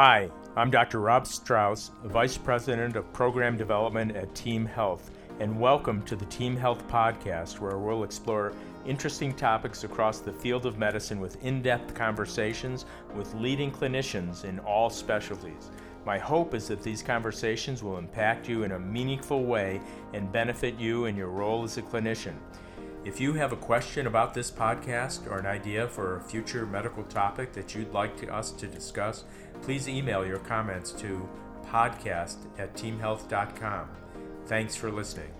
Hi, 0.00 0.30
I'm 0.54 0.70
Dr. 0.70 1.00
Rob 1.00 1.26
Strauss, 1.26 1.90
Vice 2.04 2.38
President 2.38 2.94
of 2.94 3.12
Program 3.12 3.56
Development 3.56 4.14
at 4.14 4.32
Team 4.32 4.64
Health, 4.64 5.10
and 5.40 5.58
welcome 5.58 6.02
to 6.02 6.14
the 6.14 6.24
Team 6.26 6.56
Health 6.56 6.86
Podcast, 6.86 7.58
where 7.58 7.78
we'll 7.78 8.04
explore 8.04 8.52
interesting 8.86 9.34
topics 9.34 9.82
across 9.82 10.20
the 10.20 10.32
field 10.32 10.66
of 10.66 10.78
medicine 10.78 11.18
with 11.18 11.42
in 11.42 11.62
depth 11.62 11.94
conversations 11.94 12.86
with 13.16 13.34
leading 13.34 13.72
clinicians 13.72 14.44
in 14.44 14.60
all 14.60 14.88
specialties. 14.88 15.72
My 16.06 16.16
hope 16.16 16.54
is 16.54 16.68
that 16.68 16.84
these 16.84 17.02
conversations 17.02 17.82
will 17.82 17.98
impact 17.98 18.48
you 18.48 18.62
in 18.62 18.70
a 18.70 18.78
meaningful 18.78 19.42
way 19.42 19.80
and 20.14 20.30
benefit 20.30 20.78
you 20.78 21.06
in 21.06 21.16
your 21.16 21.30
role 21.30 21.64
as 21.64 21.76
a 21.76 21.82
clinician. 21.82 22.34
If 23.08 23.22
you 23.22 23.32
have 23.32 23.54
a 23.54 23.56
question 23.56 24.06
about 24.06 24.34
this 24.34 24.50
podcast 24.50 25.30
or 25.30 25.38
an 25.38 25.46
idea 25.46 25.88
for 25.88 26.18
a 26.18 26.20
future 26.20 26.66
medical 26.66 27.02
topic 27.04 27.54
that 27.54 27.74
you'd 27.74 27.94
like 27.94 28.18
to, 28.18 28.28
us 28.28 28.50
to 28.50 28.66
discuss, 28.66 29.24
please 29.62 29.88
email 29.88 30.26
your 30.26 30.40
comments 30.40 30.92
to 31.00 31.26
podcast 31.64 32.36
at 32.58 32.74
teamhealth.com. 32.74 33.88
Thanks 34.44 34.76
for 34.76 34.92
listening. 34.92 35.30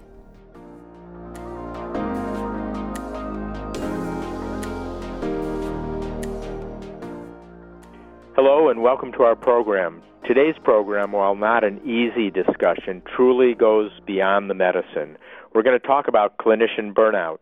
Hello 8.34 8.70
and 8.70 8.80
welcome 8.80 9.12
to 9.12 9.24
our 9.24 9.36
program. 9.36 10.00
Today's 10.26 10.56
program, 10.64 11.12
while 11.12 11.34
not 11.34 11.64
an 11.64 11.82
easy 11.86 12.30
discussion, 12.30 13.02
truly 13.14 13.54
goes 13.54 13.90
beyond 14.06 14.48
the 14.48 14.54
medicine. 14.54 15.18
We're 15.54 15.62
going 15.62 15.78
to 15.78 15.86
talk 15.86 16.08
about 16.08 16.38
clinician 16.38 16.94
burnout. 16.94 17.40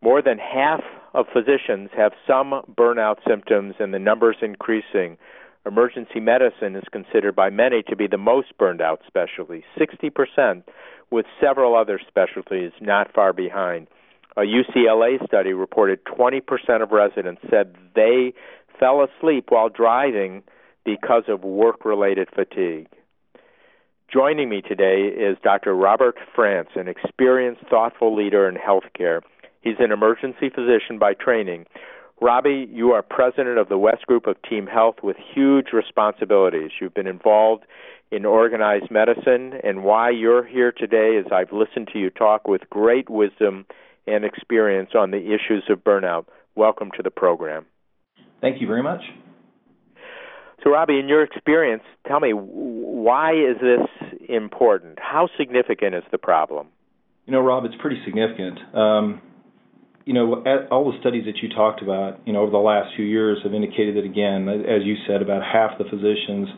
More 0.00 0.22
than 0.22 0.38
half 0.38 0.80
of 1.14 1.26
physicians 1.32 1.90
have 1.96 2.12
some 2.26 2.62
burnout 2.76 3.16
symptoms, 3.26 3.74
and 3.80 3.92
the 3.92 3.98
numbers 3.98 4.36
increasing. 4.42 5.18
Emergency 5.66 6.20
medicine 6.20 6.76
is 6.76 6.84
considered 6.92 7.34
by 7.34 7.50
many 7.50 7.82
to 7.82 7.96
be 7.96 8.06
the 8.06 8.16
most 8.16 8.56
burned 8.58 8.80
out 8.80 9.00
specialty, 9.06 9.64
60%, 9.78 10.62
with 11.10 11.26
several 11.40 11.76
other 11.76 12.00
specialties 12.06 12.72
not 12.80 13.12
far 13.12 13.32
behind. 13.32 13.88
A 14.36 14.42
UCLA 14.42 15.24
study 15.26 15.52
reported 15.52 16.04
20% 16.04 16.82
of 16.82 16.92
residents 16.92 17.42
said 17.50 17.74
they 17.96 18.32
fell 18.78 19.04
asleep 19.04 19.46
while 19.48 19.68
driving 19.68 20.44
because 20.84 21.24
of 21.26 21.42
work 21.42 21.84
related 21.84 22.28
fatigue. 22.32 22.86
Joining 24.12 24.48
me 24.48 24.62
today 24.62 25.08
is 25.08 25.36
Dr. 25.42 25.74
Robert 25.74 26.16
Frantz, 26.34 26.70
an 26.76 26.88
experienced, 26.88 27.62
thoughtful 27.68 28.14
leader 28.14 28.48
in 28.48 28.54
healthcare. 28.54 29.20
He's 29.68 29.76
an 29.80 29.92
emergency 29.92 30.48
physician 30.48 30.98
by 30.98 31.12
training. 31.12 31.66
Robbie, 32.22 32.66
you 32.72 32.92
are 32.92 33.02
president 33.02 33.58
of 33.58 33.68
the 33.68 33.76
West 33.76 34.06
Group 34.06 34.26
of 34.26 34.36
Team 34.48 34.66
Health 34.66 34.96
with 35.02 35.16
huge 35.34 35.68
responsibilities. 35.74 36.70
You've 36.80 36.94
been 36.94 37.06
involved 37.06 37.64
in 38.10 38.24
organized 38.24 38.90
medicine, 38.90 39.52
and 39.62 39.84
why 39.84 40.08
you're 40.08 40.46
here 40.46 40.72
today 40.72 41.20
is 41.20 41.26
I've 41.30 41.52
listened 41.52 41.90
to 41.92 41.98
you 41.98 42.08
talk 42.08 42.48
with 42.48 42.62
great 42.70 43.10
wisdom 43.10 43.66
and 44.06 44.24
experience 44.24 44.90
on 44.94 45.10
the 45.10 45.18
issues 45.18 45.64
of 45.68 45.84
burnout. 45.84 46.24
Welcome 46.54 46.90
to 46.96 47.02
the 47.02 47.10
program. 47.10 47.66
Thank 48.40 48.62
you 48.62 48.66
very 48.66 48.82
much. 48.82 49.02
So, 50.64 50.70
Robbie, 50.70 50.98
in 50.98 51.08
your 51.08 51.22
experience, 51.22 51.82
tell 52.06 52.20
me 52.20 52.32
why 52.32 53.32
is 53.32 53.58
this 53.60 54.16
important? 54.30 54.98
How 54.98 55.28
significant 55.36 55.94
is 55.94 56.04
the 56.10 56.18
problem? 56.18 56.68
You 57.26 57.32
know, 57.32 57.40
Rob, 57.40 57.66
it's 57.66 57.74
pretty 57.78 58.00
significant. 58.06 58.58
Um, 58.74 59.20
you 60.08 60.14
know, 60.14 60.42
all 60.70 60.90
the 60.90 60.96
studies 61.00 61.26
that 61.26 61.36
you 61.42 61.50
talked 61.50 61.82
about, 61.82 62.18
you 62.24 62.32
know, 62.32 62.40
over 62.40 62.50
the 62.50 62.56
last 62.56 62.96
few 62.96 63.04
years 63.04 63.36
have 63.44 63.52
indicated 63.52 63.94
that 63.96 64.06
again, 64.08 64.48
as 64.48 64.80
you 64.82 64.96
said, 65.06 65.20
about 65.20 65.42
half 65.44 65.76
the 65.76 65.84
physicians 65.84 66.48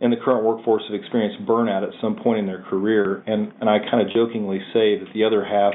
in 0.00 0.08
the 0.08 0.16
current 0.16 0.42
workforce 0.42 0.82
have 0.88 0.98
experienced 0.98 1.44
burnout 1.46 1.82
at 1.82 1.90
some 2.00 2.16
point 2.16 2.38
in 2.38 2.46
their 2.46 2.62
career, 2.62 3.22
and 3.26 3.52
and 3.60 3.68
I 3.68 3.76
kind 3.90 4.00
of 4.00 4.14
jokingly 4.14 4.60
say 4.72 4.98
that 4.98 5.08
the 5.12 5.24
other 5.24 5.44
half 5.44 5.74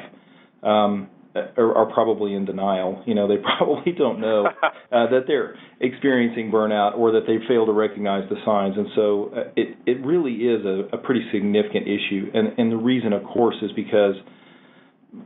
um, 0.64 1.08
are, 1.36 1.76
are 1.76 1.94
probably 1.94 2.34
in 2.34 2.46
denial. 2.46 3.04
You 3.06 3.14
know, 3.14 3.28
they 3.28 3.38
probably 3.58 3.92
don't 3.92 4.20
know 4.20 4.48
uh, 4.48 5.06
that 5.14 5.26
they're 5.28 5.56
experiencing 5.82 6.50
burnout 6.52 6.98
or 6.98 7.12
that 7.12 7.28
they 7.28 7.38
fail 7.48 7.68
to 7.68 7.74
recognize 7.74 8.28
the 8.28 8.38
signs. 8.44 8.76
And 8.76 8.88
so 8.96 9.32
uh, 9.36 9.52
it 9.56 9.78
it 9.86 10.04
really 10.04 10.34
is 10.34 10.66
a, 10.66 10.96
a 10.96 10.98
pretty 10.98 11.22
significant 11.32 11.86
issue. 11.86 12.32
And 12.34 12.58
and 12.58 12.72
the 12.72 12.78
reason, 12.78 13.14
of 13.14 13.24
course, 13.24 13.58
is 13.62 13.72
because 13.76 14.16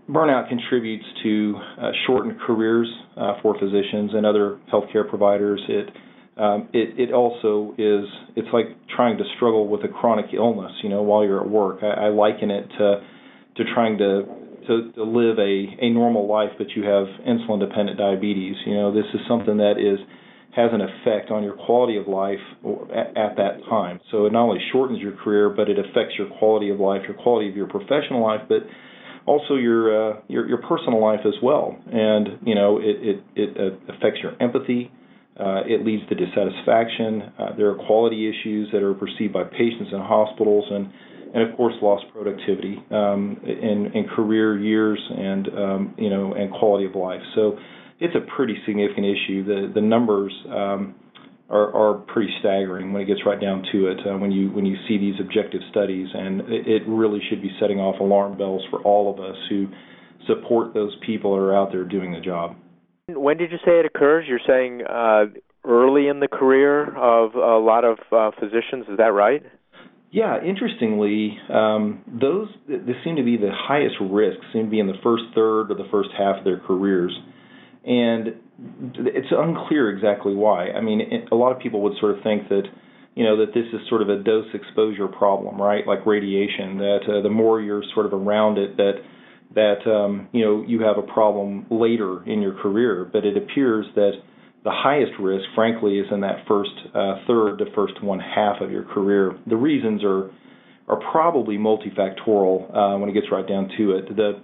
burnout 0.09 0.49
contributes 0.49 1.05
to 1.23 1.55
uh, 1.81 1.91
shortened 2.05 2.39
careers 2.45 2.91
uh, 3.15 3.33
for 3.41 3.57
physicians 3.59 4.11
and 4.13 4.25
other 4.25 4.59
healthcare 4.71 5.07
providers. 5.07 5.61
It 5.67 5.89
um, 6.37 6.69
it, 6.71 7.09
it 7.09 7.13
also 7.13 7.73
is 7.79 8.05
it's 8.35 8.49
like 8.53 8.65
trying 8.95 9.17
to 9.17 9.23
struggle 9.35 9.67
with 9.67 9.83
a 9.83 9.87
chronic 9.87 10.27
illness, 10.33 10.71
you 10.83 10.89
know, 10.89 11.01
while 11.01 11.23
you're 11.23 11.41
at 11.41 11.49
work. 11.49 11.79
I, 11.81 12.05
I 12.05 12.09
liken 12.09 12.51
it 12.51 12.67
to 12.77 13.01
to 13.57 13.63
trying 13.73 13.97
to 13.97 14.23
to, 14.67 14.91
to 14.93 15.03
live 15.03 15.39
a, 15.39 15.85
a 15.85 15.89
normal 15.89 16.27
life, 16.27 16.51
but 16.57 16.67
you 16.75 16.83
have 16.83 17.07
insulin 17.25 17.59
dependent 17.59 17.97
diabetes. 17.97 18.55
You 18.65 18.75
know, 18.75 18.93
this 18.93 19.05
is 19.13 19.21
something 19.27 19.57
that 19.57 19.79
is 19.79 19.99
has 20.55 20.71
an 20.73 20.81
effect 20.81 21.29
on 21.31 21.43
your 21.43 21.53
quality 21.53 21.97
of 21.97 22.07
life 22.07 22.41
at, 22.89 23.15
at 23.17 23.37
that 23.37 23.61
time. 23.69 23.99
So 24.11 24.25
it 24.25 24.33
not 24.33 24.43
only 24.43 24.59
shortens 24.71 24.99
your 24.99 25.13
career, 25.13 25.49
but 25.49 25.69
it 25.69 25.77
affects 25.77 26.15
your 26.17 26.27
quality 26.39 26.69
of 26.69 26.79
life, 26.79 27.01
your 27.07 27.17
quality 27.17 27.49
of 27.49 27.55
your 27.55 27.67
professional 27.67 28.23
life, 28.23 28.41
but 28.49 28.65
also 29.27 29.55
your 29.55 29.83
uh, 29.91 30.21
your, 30.27 30.47
your 30.47 30.57
personal 30.59 31.01
life 31.01 31.19
as 31.25 31.35
well. 31.43 31.77
And 31.91 32.39
you 32.47 32.55
know, 32.55 32.79
it 32.79 32.97
it, 33.01 33.23
it 33.35 33.57
uh, 33.57 33.93
affects 33.93 34.19
your 34.23 34.41
empathy. 34.41 34.91
Uh, 35.39 35.61
it 35.67 35.85
leads 35.85 36.01
to 36.09 36.15
dissatisfaction. 36.15 37.21
Uh, 37.37 37.55
there 37.55 37.69
are 37.69 37.75
quality 37.75 38.27
issues 38.27 38.69
that 38.73 38.81
are 38.81 38.95
perceived 38.95 39.33
by 39.33 39.43
patients 39.43 39.91
in 39.91 39.99
hospitals, 39.99 40.65
and 40.71 40.89
and 41.35 41.47
of 41.47 41.55
course 41.55 41.75
lost 41.81 42.05
productivity 42.11 42.81
um, 42.89 43.37
in, 43.43 43.91
in 43.93 44.07
career 44.15 44.57
years 44.57 44.99
and 45.15 45.47
um, 45.49 45.95
you 45.97 46.09
know 46.09 46.33
and 46.33 46.51
quality 46.51 46.85
of 46.85 46.95
life. 46.95 47.21
So 47.35 47.57
it's 47.99 48.15
a 48.15 48.35
pretty 48.35 48.55
significant 48.65 49.05
issue. 49.05 49.43
The 49.43 49.71
the 49.75 49.81
numbers 49.81 50.33
um, 50.49 50.95
are, 51.49 51.73
are 51.73 51.93
pretty 51.99 52.31
staggering 52.39 52.91
when 52.91 53.01
it 53.01 53.05
gets 53.05 53.21
right 53.25 53.39
down 53.39 53.63
to 53.71 53.87
it. 53.87 53.99
Uh, 54.05 54.17
when 54.17 54.31
you 54.31 54.49
when 54.51 54.65
you 54.65 54.75
see 54.87 54.97
these 54.97 55.15
objective 55.19 55.61
studies, 55.71 56.07
and 56.13 56.41
it, 56.41 56.67
it 56.67 56.83
really 56.87 57.19
should 57.29 57.41
be 57.41 57.51
setting 57.59 57.79
off 57.79 57.99
alarm 57.99 58.37
bells 58.37 58.63
for 58.69 58.81
all 58.81 59.13
of 59.13 59.19
us 59.19 59.37
who 59.49 59.67
support 60.27 60.73
those 60.73 60.95
people 61.05 61.35
who 61.35 61.41
are 61.41 61.55
out 61.55 61.71
there 61.71 61.85
doing 61.85 62.11
the 62.11 62.19
job. 62.19 62.55
When 63.07 63.37
did 63.37 63.51
you 63.51 63.57
say 63.65 63.79
it 63.79 63.85
occurs? 63.85 64.25
You're 64.27 64.39
saying 64.45 64.81
uh, 64.85 65.25
early 65.63 66.07
in 66.07 66.19
the 66.19 66.27
career 66.27 66.93
of 66.95 67.35
a 67.35 67.57
lot 67.63 67.85
of 67.85 67.97
uh, 68.11 68.31
physicians. 68.37 68.85
Is 68.89 68.97
that 68.97 69.13
right? 69.13 69.43
Yeah, 70.11 70.41
interestingly, 70.43 71.37
um, 71.53 72.01
those 72.07 72.47
that 72.67 72.95
seem 73.03 73.17
to 73.17 73.23
be 73.23 73.35
the 73.37 73.51
highest 73.51 73.95
risk 74.01 74.37
seem 74.53 74.65
to 74.65 74.69
be 74.69 74.79
in 74.79 74.87
the 74.87 74.99
first 75.03 75.23
third 75.35 75.69
or 75.69 75.75
the 75.75 75.87
first 75.91 76.09
half 76.17 76.39
of 76.39 76.43
their 76.45 76.59
careers, 76.59 77.17
and 77.85 78.35
it's 78.59 79.27
unclear 79.31 79.89
exactly 79.89 80.33
why. 80.33 80.71
I 80.71 80.81
mean, 80.81 81.01
it, 81.01 81.29
a 81.31 81.35
lot 81.35 81.55
of 81.55 81.59
people 81.59 81.81
would 81.81 81.97
sort 81.99 82.17
of 82.17 82.23
think 82.23 82.49
that 82.49 82.63
you 83.15 83.23
know 83.23 83.37
that 83.37 83.53
this 83.53 83.65
is 83.73 83.87
sort 83.89 84.01
of 84.01 84.09
a 84.09 84.17
dose 84.21 84.47
exposure 84.53 85.07
problem, 85.07 85.61
right? 85.61 85.85
Like 85.85 86.05
radiation, 86.05 86.77
that 86.77 86.99
uh, 87.07 87.21
the 87.21 87.29
more 87.29 87.61
you're 87.61 87.83
sort 87.93 88.05
of 88.05 88.13
around 88.13 88.57
it, 88.57 88.77
that 88.77 88.93
that 89.55 89.89
um, 89.89 90.27
you 90.31 90.43
know 90.43 90.63
you 90.67 90.81
have 90.81 90.97
a 90.97 91.01
problem 91.13 91.65
later 91.69 92.23
in 92.29 92.41
your 92.41 92.53
career. 92.53 93.09
But 93.11 93.25
it 93.25 93.37
appears 93.37 93.85
that 93.95 94.11
the 94.63 94.71
highest 94.71 95.13
risk, 95.19 95.45
frankly, 95.55 95.99
is 95.99 96.07
in 96.11 96.21
that 96.21 96.45
first 96.47 96.71
uh, 96.93 97.15
third 97.27 97.57
to 97.59 97.65
first 97.73 98.03
one 98.03 98.19
half 98.19 98.61
of 98.61 98.71
your 98.71 98.83
career. 98.83 99.37
The 99.47 99.57
reasons 99.57 100.03
are 100.03 100.31
are 100.87 100.99
probably 101.11 101.57
multifactorial 101.57 102.73
uh, 102.73 102.97
when 102.97 103.09
it 103.09 103.13
gets 103.13 103.27
right 103.31 103.47
down 103.47 103.69
to 103.77 103.97
it. 103.97 104.15
The 104.15 104.41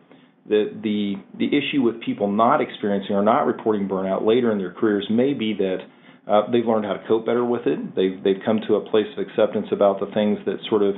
the 0.48 0.72
the 0.84 1.16
the 1.38 1.48
issue 1.48 1.82
with 1.82 2.02
people 2.02 2.32
not 2.32 2.62
experiencing 2.62 3.16
or 3.16 3.24
not 3.24 3.46
reporting 3.46 3.88
burnout 3.88 4.26
later 4.26 4.52
in 4.52 4.58
their 4.58 4.74
careers 4.74 5.08
may 5.10 5.34
be 5.34 5.54
that 5.54 5.78
uh, 6.28 6.50
they've 6.52 6.66
learned 6.66 6.86
how 6.86 6.94
to 6.94 7.04
cope 7.08 7.26
better 7.26 7.46
with 7.46 7.66
it. 7.66 7.96
They've 7.96 8.22
they've 8.24 8.44
come 8.46 8.60
to 8.68 8.76
a 8.76 8.90
place 8.90 9.08
of 9.18 9.26
acceptance 9.26 9.68
about 9.72 10.00
the 10.00 10.08
things 10.14 10.40
that 10.46 10.58
sort 10.70 10.84
of 10.84 10.96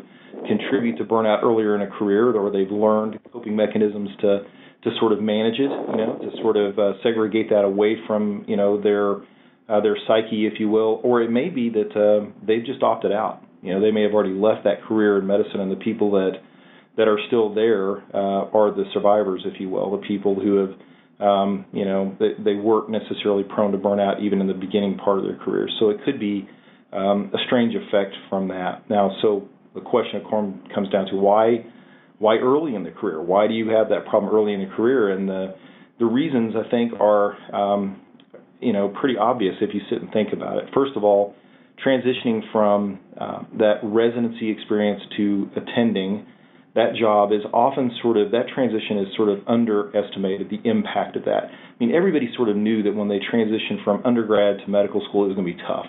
contribute 0.48 0.98
to 0.98 1.06
burnout 1.06 1.44
earlier 1.44 1.76
in 1.76 1.82
a 1.82 1.88
career, 1.88 2.32
or 2.32 2.52
they've 2.52 2.72
learned 2.72 3.20
coping 3.32 3.56
mechanisms 3.56 4.10
to 4.22 4.46
to 4.84 4.92
sort 5.00 5.12
of 5.12 5.22
manage 5.22 5.60
it, 5.60 5.72
you 5.72 5.98
know, 5.98 6.20
to 6.22 6.30
sort 6.42 6.58
of 6.58 6.78
uh, 6.78 6.94
segregate 7.02 7.50
that 7.50 7.66
away 7.66 7.96
from, 8.06 8.46
you 8.48 8.56
know, 8.56 8.80
their 8.80 9.16
uh, 9.68 9.82
their 9.82 9.98
psyche, 10.08 10.46
if 10.46 10.60
you 10.60 10.70
will, 10.70 11.02
or 11.04 11.24
it 11.24 11.32
may 11.32 11.50
be 11.50 11.70
that 11.70 11.90
uh, 11.98 12.30
they've 12.46 12.66
just 12.66 12.84
opted 12.84 13.12
out. 13.12 13.42
You 13.64 13.74
know, 13.74 13.82
they 13.82 13.90
may 13.90 14.04
have 14.04 14.14
already 14.14 14.34
left 14.34 14.64
that 14.66 14.84
career 14.84 15.18
in 15.18 15.26
medicine, 15.26 15.60
and 15.60 15.72
the 15.72 15.76
people 15.84 16.12
that 16.12 16.34
that 16.98 17.08
are 17.08 17.20
still 17.28 17.54
there 17.54 17.98
uh, 18.14 18.50
are 18.54 18.72
the 18.72 18.86
survivors, 18.94 19.42
if 19.46 19.60
you 19.60 19.70
will, 19.70 19.92
the 20.00 20.08
people 20.08 20.36
who 20.36 20.56
have, 20.58 21.26
um, 21.28 21.66
you 21.74 21.86
know, 21.86 22.16
they, 22.20 22.32
they 22.44 22.56
weren't 22.56 22.90
necessarily 22.90 23.44
prone 23.44 23.72
to 23.72 23.78
burnout 23.78 24.22
even 24.22 24.40
in 24.40 24.48
the 24.48 24.54
beginning 24.54 24.98
part 24.98 25.20
of 25.20 25.26
their 25.26 25.38
career. 25.38 25.68
So 25.80 25.90
it 25.90 25.98
could 26.06 26.20
be 26.20 26.48
um, 26.94 27.32
a 27.34 27.38
strange 27.48 27.76
effect 27.76 28.16
from 28.30 28.48
that. 28.50 28.90
Now, 28.90 29.16
so 29.22 29.48
the 29.74 29.82
question 29.82 30.18
of 30.18 30.24
course 30.24 30.54
comes 30.74 30.90
down 30.90 31.08
to 31.08 31.16
why 31.16 31.66
why 32.18 32.38
early 32.38 32.76
in 32.76 32.84
the 32.84 32.92
career? 32.92 33.22
Why 33.22 33.46
do 33.48 33.54
you 33.54 33.70
have 33.70 33.90
that 33.90 34.06
problem 34.06 34.34
early 34.34 34.54
in 34.54 34.62
the 34.62 34.74
career? 34.74 35.12
And 35.12 35.28
the 35.28 35.56
the 36.00 36.06
reasons 36.06 36.54
I 36.56 36.70
think 36.70 36.94
are 37.00 37.36
um, 37.54 38.02
you 38.62 38.72
know 38.72 38.94
pretty 39.00 39.18
obvious 39.18 39.56
if 39.62 39.74
you 39.74 39.82
sit 39.90 40.02
and 40.02 40.12
think 40.12 40.32
about 40.32 40.58
it. 40.58 40.70
First 40.74 40.94
of 40.96 41.04
all, 41.04 41.36
transitioning 41.86 42.42
from 42.52 43.00
uh, 43.20 43.44
that 43.60 43.80
residency 43.84 44.50
experience 44.50 45.02
to 45.18 45.50
attending 45.58 46.26
that 46.76 46.94
job 47.00 47.32
is 47.32 47.42
often 47.54 47.90
sort 48.02 48.18
of 48.18 48.32
that 48.32 48.48
transition 48.54 49.00
is 49.00 49.08
sort 49.16 49.30
of 49.30 49.40
underestimated 49.48 50.50
the 50.50 50.60
impact 50.70 51.16
of 51.16 51.24
that. 51.24 51.48
I 51.48 51.76
mean, 51.80 51.96
everybody 51.96 52.30
sort 52.36 52.50
of 52.50 52.58
knew 52.58 52.84
that 52.84 52.94
when 52.94 53.08
they 53.08 53.20
transitioned 53.20 53.84
from 53.84 54.06
undergrad 54.06 54.60
to 54.64 54.70
medical 54.70 55.02
school, 55.08 55.24
it 55.24 55.28
was 55.30 55.36
going 55.36 55.48
to 55.48 55.54
be 55.54 55.64
tough. 55.64 55.88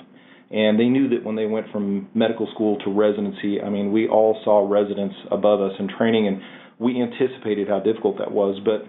And 0.50 0.78
they 0.78 0.86
knew 0.86 1.08
that 1.10 1.24
when 1.24 1.34
they 1.34 1.46
went 1.46 1.66
from 1.72 2.08
medical 2.14 2.48
school 2.54 2.78
to 2.84 2.90
residency, 2.90 3.60
I 3.60 3.68
mean, 3.68 3.90
we 3.90 4.06
all 4.06 4.40
saw 4.44 4.68
residents 4.68 5.16
above 5.32 5.60
us 5.60 5.72
in 5.80 5.88
training, 5.88 6.28
and 6.28 6.40
we 6.78 7.02
anticipated 7.02 7.66
how 7.66 7.80
difficult 7.80 8.18
that 8.18 8.30
was. 8.30 8.60
But 8.64 8.86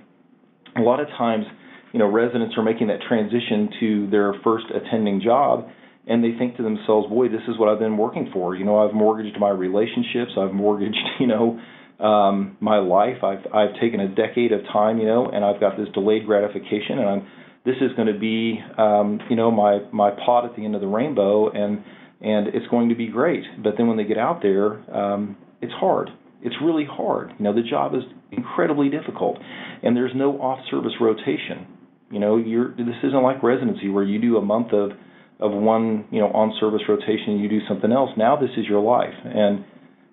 a 0.79 0.83
lot 0.83 0.99
of 0.99 1.07
times, 1.17 1.45
you 1.93 1.99
know, 1.99 2.05
residents 2.05 2.55
are 2.57 2.63
making 2.63 2.87
that 2.87 2.99
transition 3.07 3.69
to 3.79 4.09
their 4.11 4.35
first 4.43 4.65
attending 4.69 5.19
job, 5.19 5.67
and 6.05 6.23
they 6.23 6.37
think 6.37 6.57
to 6.57 6.63
themselves, 6.63 7.09
"Boy, 7.09 7.27
this 7.27 7.41
is 7.47 7.57
what 7.57 7.69
I've 7.69 7.79
been 7.79 7.97
working 7.97 8.29
for. 8.31 8.55
You 8.55 8.63
know, 8.63 8.77
I've 8.77 8.93
mortgaged 8.93 9.39
my 9.39 9.49
relationships, 9.49 10.37
I've 10.37 10.53
mortgaged, 10.53 11.09
you 11.19 11.25
know, 11.25 11.59
um, 11.99 12.57
my 12.59 12.77
life. 12.77 13.23
I've 13.23 13.45
I've 13.53 13.79
taken 13.81 13.99
a 13.99 14.07
decade 14.07 14.51
of 14.51 14.61
time, 14.71 14.99
you 14.99 15.05
know, 15.05 15.27
and 15.27 15.43
I've 15.43 15.59
got 15.59 15.77
this 15.77 15.87
delayed 15.93 16.25
gratification, 16.25 16.99
and 16.99 17.09
I'm 17.09 17.27
this 17.65 17.75
is 17.81 17.91
going 17.95 18.07
to 18.07 18.17
be 18.17 18.59
um, 18.77 19.19
you 19.29 19.35
know 19.35 19.51
my 19.51 19.79
my 19.91 20.11
pot 20.11 20.45
at 20.45 20.55
the 20.55 20.63
end 20.63 20.75
of 20.75 20.81
the 20.81 20.87
rainbow, 20.87 21.49
and 21.49 21.83
and 22.21 22.47
it's 22.47 22.67
going 22.67 22.89
to 22.89 22.95
be 22.95 23.07
great. 23.07 23.43
But 23.63 23.73
then 23.77 23.87
when 23.87 23.97
they 23.97 24.05
get 24.05 24.17
out 24.17 24.41
there, 24.41 24.73
um, 24.95 25.37
it's 25.61 25.73
hard. 25.73 26.09
It's 26.41 26.55
really 26.63 26.85
hard. 26.85 27.33
You 27.37 27.45
know, 27.45 27.53
the 27.53 27.67
job 27.67 27.95
is 27.95 28.03
incredibly 28.31 28.89
difficult, 28.89 29.37
and 29.83 29.95
there's 29.95 30.13
no 30.15 30.39
off-service 30.39 30.93
rotation. 31.01 31.67
You 32.11 32.19
know, 32.19 32.37
you're 32.37 32.69
this 32.71 32.95
isn't 33.03 33.23
like 33.23 33.43
residency 33.43 33.89
where 33.89 34.03
you 34.03 34.19
do 34.19 34.37
a 34.37 34.41
month 34.41 34.71
of 34.71 34.91
of 35.39 35.51
one 35.51 36.05
you 36.11 36.19
know 36.19 36.27
on-service 36.27 36.81
rotation 36.87 37.33
and 37.33 37.41
you 37.41 37.49
do 37.49 37.59
something 37.67 37.91
else. 37.91 38.11
Now 38.17 38.37
this 38.37 38.51
is 38.55 38.65
your 38.65 38.81
life, 38.81 39.13
and 39.25 39.65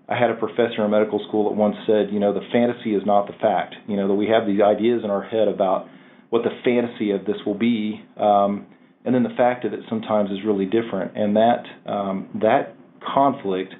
I 0.08 0.18
had 0.18 0.30
a 0.30 0.34
professor 0.34 0.84
in 0.84 0.90
medical 0.90 1.24
school 1.28 1.48
that 1.48 1.56
once 1.56 1.76
said, 1.86 2.12
you 2.12 2.20
know, 2.20 2.34
the 2.34 2.46
fantasy 2.52 2.94
is 2.94 3.02
not 3.06 3.26
the 3.26 3.32
fact. 3.40 3.74
You 3.88 3.96
know, 3.96 4.08
that 4.08 4.14
we 4.14 4.28
have 4.28 4.46
these 4.46 4.60
ideas 4.60 5.02
in 5.02 5.10
our 5.10 5.22
head 5.22 5.48
about 5.48 5.86
what 6.30 6.42
the 6.42 6.50
fantasy 6.64 7.10
of 7.12 7.24
this 7.24 7.36
will 7.46 7.58
be, 7.58 8.02
um, 8.16 8.66
and 9.04 9.14
then 9.14 9.22
the 9.22 9.34
fact 9.36 9.64
of 9.64 9.72
it 9.72 9.80
sometimes 9.88 10.30
is 10.30 10.38
really 10.44 10.66
different. 10.66 11.16
And 11.16 11.36
that 11.36 11.64
um, 11.86 12.28
that 12.42 12.74
conflict 13.14 13.74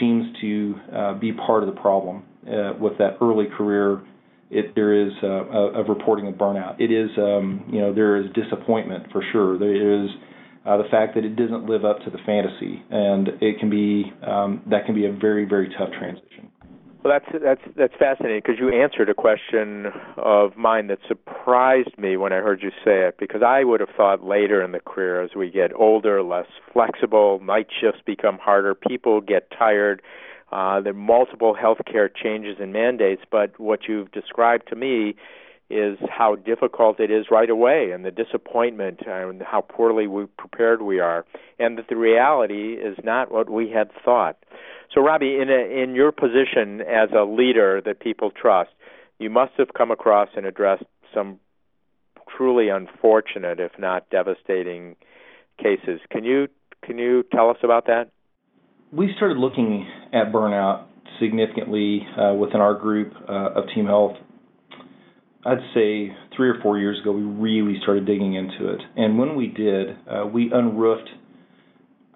seems 0.00 0.26
to 0.40 0.74
uh, 0.92 1.14
be 1.14 1.32
part 1.32 1.62
of 1.62 1.74
the 1.74 1.80
problem 1.80 2.24
uh, 2.46 2.72
with 2.78 2.98
that 2.98 3.18
early 3.20 3.46
career. 3.56 4.02
It, 4.50 4.74
there 4.74 5.06
is 5.06 5.12
uh, 5.22 5.26
of 5.26 5.88
reporting 5.88 6.26
of 6.28 6.34
burnout. 6.34 6.80
It 6.80 6.92
is, 6.92 7.10
um, 7.18 7.68
you 7.72 7.80
know, 7.80 7.94
there 7.94 8.16
is 8.16 8.26
disappointment 8.34 9.10
for 9.10 9.22
sure. 9.32 9.58
There 9.58 10.04
is 10.04 10.10
uh, 10.64 10.76
the 10.76 10.88
fact 10.90 11.14
that 11.14 11.24
it 11.24 11.36
doesn't 11.36 11.66
live 11.66 11.84
up 11.84 11.98
to 12.04 12.10
the 12.10 12.18
fantasy, 12.24 12.82
and 12.90 13.28
it 13.40 13.58
can 13.58 13.70
be 13.70 14.12
um, 14.26 14.62
that 14.70 14.86
can 14.86 14.94
be 14.94 15.06
a 15.06 15.12
very 15.12 15.44
very 15.44 15.68
tough 15.78 15.90
transition. 15.98 16.50
Well, 17.04 17.12
that's 17.12 17.42
that's 17.44 17.60
that's 17.76 17.92
fascinating 17.98 18.40
because 18.42 18.58
you 18.58 18.70
answered 18.70 19.10
a 19.10 19.14
question 19.14 19.88
of 20.16 20.56
mine 20.56 20.86
that 20.86 21.00
surprised 21.06 21.98
me 21.98 22.16
when 22.16 22.32
I 22.32 22.36
heard 22.36 22.62
you 22.62 22.70
say 22.82 23.06
it. 23.06 23.16
Because 23.18 23.42
I 23.42 23.62
would 23.62 23.80
have 23.80 23.90
thought 23.94 24.24
later 24.24 24.62
in 24.62 24.72
the 24.72 24.80
career, 24.80 25.22
as 25.22 25.30
we 25.36 25.50
get 25.50 25.74
older, 25.74 26.22
less 26.22 26.46
flexible, 26.72 27.40
night 27.40 27.66
shifts 27.78 28.00
become 28.06 28.38
harder, 28.38 28.74
people 28.74 29.20
get 29.20 29.50
tired. 29.50 30.00
Uh, 30.50 30.80
there 30.80 30.92
are 30.92 30.96
multiple 30.96 31.54
healthcare 31.54 32.08
changes 32.14 32.56
and 32.58 32.72
mandates, 32.72 33.22
but 33.30 33.58
what 33.60 33.80
you've 33.86 34.10
described 34.12 34.68
to 34.68 34.76
me 34.76 35.14
is 35.74 35.98
how 36.08 36.36
difficult 36.36 37.00
it 37.00 37.10
is 37.10 37.26
right 37.32 37.50
away 37.50 37.90
and 37.92 38.04
the 38.04 38.10
disappointment 38.12 39.00
and 39.06 39.42
how 39.42 39.60
poorly 39.60 40.06
we 40.06 40.26
prepared 40.38 40.80
we 40.80 41.00
are 41.00 41.26
and 41.58 41.76
that 41.76 41.88
the 41.88 41.96
reality 41.96 42.74
is 42.74 42.96
not 43.02 43.32
what 43.32 43.50
we 43.50 43.70
had 43.70 43.90
thought. 44.04 44.36
So 44.94 45.00
Robbie, 45.00 45.38
in 45.40 45.50
a, 45.50 45.82
in 45.82 45.96
your 45.96 46.12
position 46.12 46.80
as 46.80 47.08
a 47.10 47.24
leader 47.24 47.82
that 47.84 47.98
people 47.98 48.30
trust, 48.30 48.70
you 49.18 49.30
must 49.30 49.52
have 49.58 49.74
come 49.76 49.90
across 49.90 50.28
and 50.36 50.46
addressed 50.46 50.84
some 51.12 51.40
truly 52.36 52.68
unfortunate 52.68 53.58
if 53.58 53.72
not 53.76 54.08
devastating 54.10 54.94
cases. 55.58 56.00
Can 56.10 56.24
you 56.24 56.48
can 56.84 56.98
you 56.98 57.24
tell 57.32 57.50
us 57.50 57.56
about 57.64 57.86
that? 57.86 58.10
We 58.92 59.12
started 59.16 59.38
looking 59.38 59.88
at 60.12 60.32
burnout 60.32 60.86
significantly 61.20 62.06
uh, 62.16 62.34
within 62.34 62.60
our 62.60 62.74
group 62.74 63.12
uh, 63.28 63.50
of 63.58 63.64
Team 63.74 63.86
Health 63.86 64.16
I'd 65.46 65.58
say 65.74 66.10
three 66.36 66.48
or 66.48 66.56
four 66.62 66.78
years 66.78 66.98
ago, 67.00 67.12
we 67.12 67.22
really 67.22 67.78
started 67.82 68.06
digging 68.06 68.34
into 68.34 68.72
it. 68.72 68.80
And 68.96 69.18
when 69.18 69.36
we 69.36 69.48
did, 69.48 69.90
uh, 70.08 70.26
we 70.26 70.50
unroofed, 70.52 71.08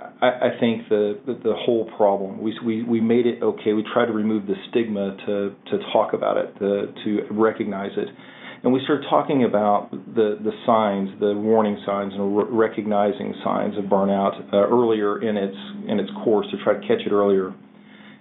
I, 0.01 0.27
I 0.27 0.51
think, 0.59 0.89
the, 0.89 1.21
the, 1.27 1.35
the 1.35 1.55
whole 1.55 1.91
problem. 1.97 2.43
We, 2.43 2.59
we, 2.65 2.83
we 2.85 3.01
made 3.01 3.27
it 3.27 3.43
okay. 3.43 3.75
We 3.75 3.85
tried 3.93 4.07
to 4.07 4.13
remove 4.13 4.47
the 4.47 4.55
stigma 4.71 5.17
to, 5.27 5.55
to 5.71 5.79
talk 5.93 6.15
about 6.15 6.39
it, 6.39 6.59
to, 6.59 6.93
to 7.05 7.27
recognize 7.33 7.91
it. 7.97 8.09
And 8.65 8.73
we 8.73 8.81
started 8.85 9.07
talking 9.09 9.45
about 9.45 9.91
the, 9.91 10.39
the 10.43 10.53
signs, 10.67 11.11
the 11.21 11.35
warning 11.35 11.81
signs, 11.87 12.13
and 12.15 12.37
re- 12.37 12.45
recognizing 12.49 13.35
signs 13.45 13.77
of 13.77 13.85
burnout 13.85 14.53
uh, 14.53 14.57
earlier 14.57 15.23
in 15.23 15.37
its, 15.37 15.57
in 15.87 16.01
its 16.01 16.11
course 16.25 16.47
to 16.51 16.57
try 16.65 16.75
to 16.75 16.81
catch 16.81 17.07
it 17.07 17.13
earlier. 17.13 17.55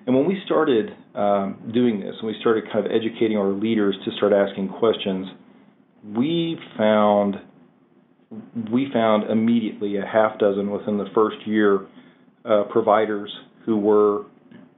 And 0.07 0.15
when 0.15 0.25
we 0.25 0.41
started 0.45 0.91
um, 1.15 1.69
doing 1.73 1.99
this, 1.99 2.15
and 2.19 2.27
we 2.27 2.35
started 2.39 2.63
kind 2.71 2.85
of 2.85 2.91
educating 2.93 3.37
our 3.37 3.51
leaders 3.51 3.93
to 4.05 4.11
start 4.15 4.31
asking 4.31 4.69
questions, 4.69 5.27
we 6.15 6.57
found 6.77 7.35
we 8.71 8.87
found 8.91 9.29
immediately 9.29 9.97
a 9.97 10.05
half 10.05 10.39
dozen 10.39 10.69
within 10.69 10.97
the 10.97 11.05
first 11.13 11.37
year 11.45 11.87
uh, 12.45 12.63
providers 12.69 13.31
who 13.65 13.77
were 13.77 14.25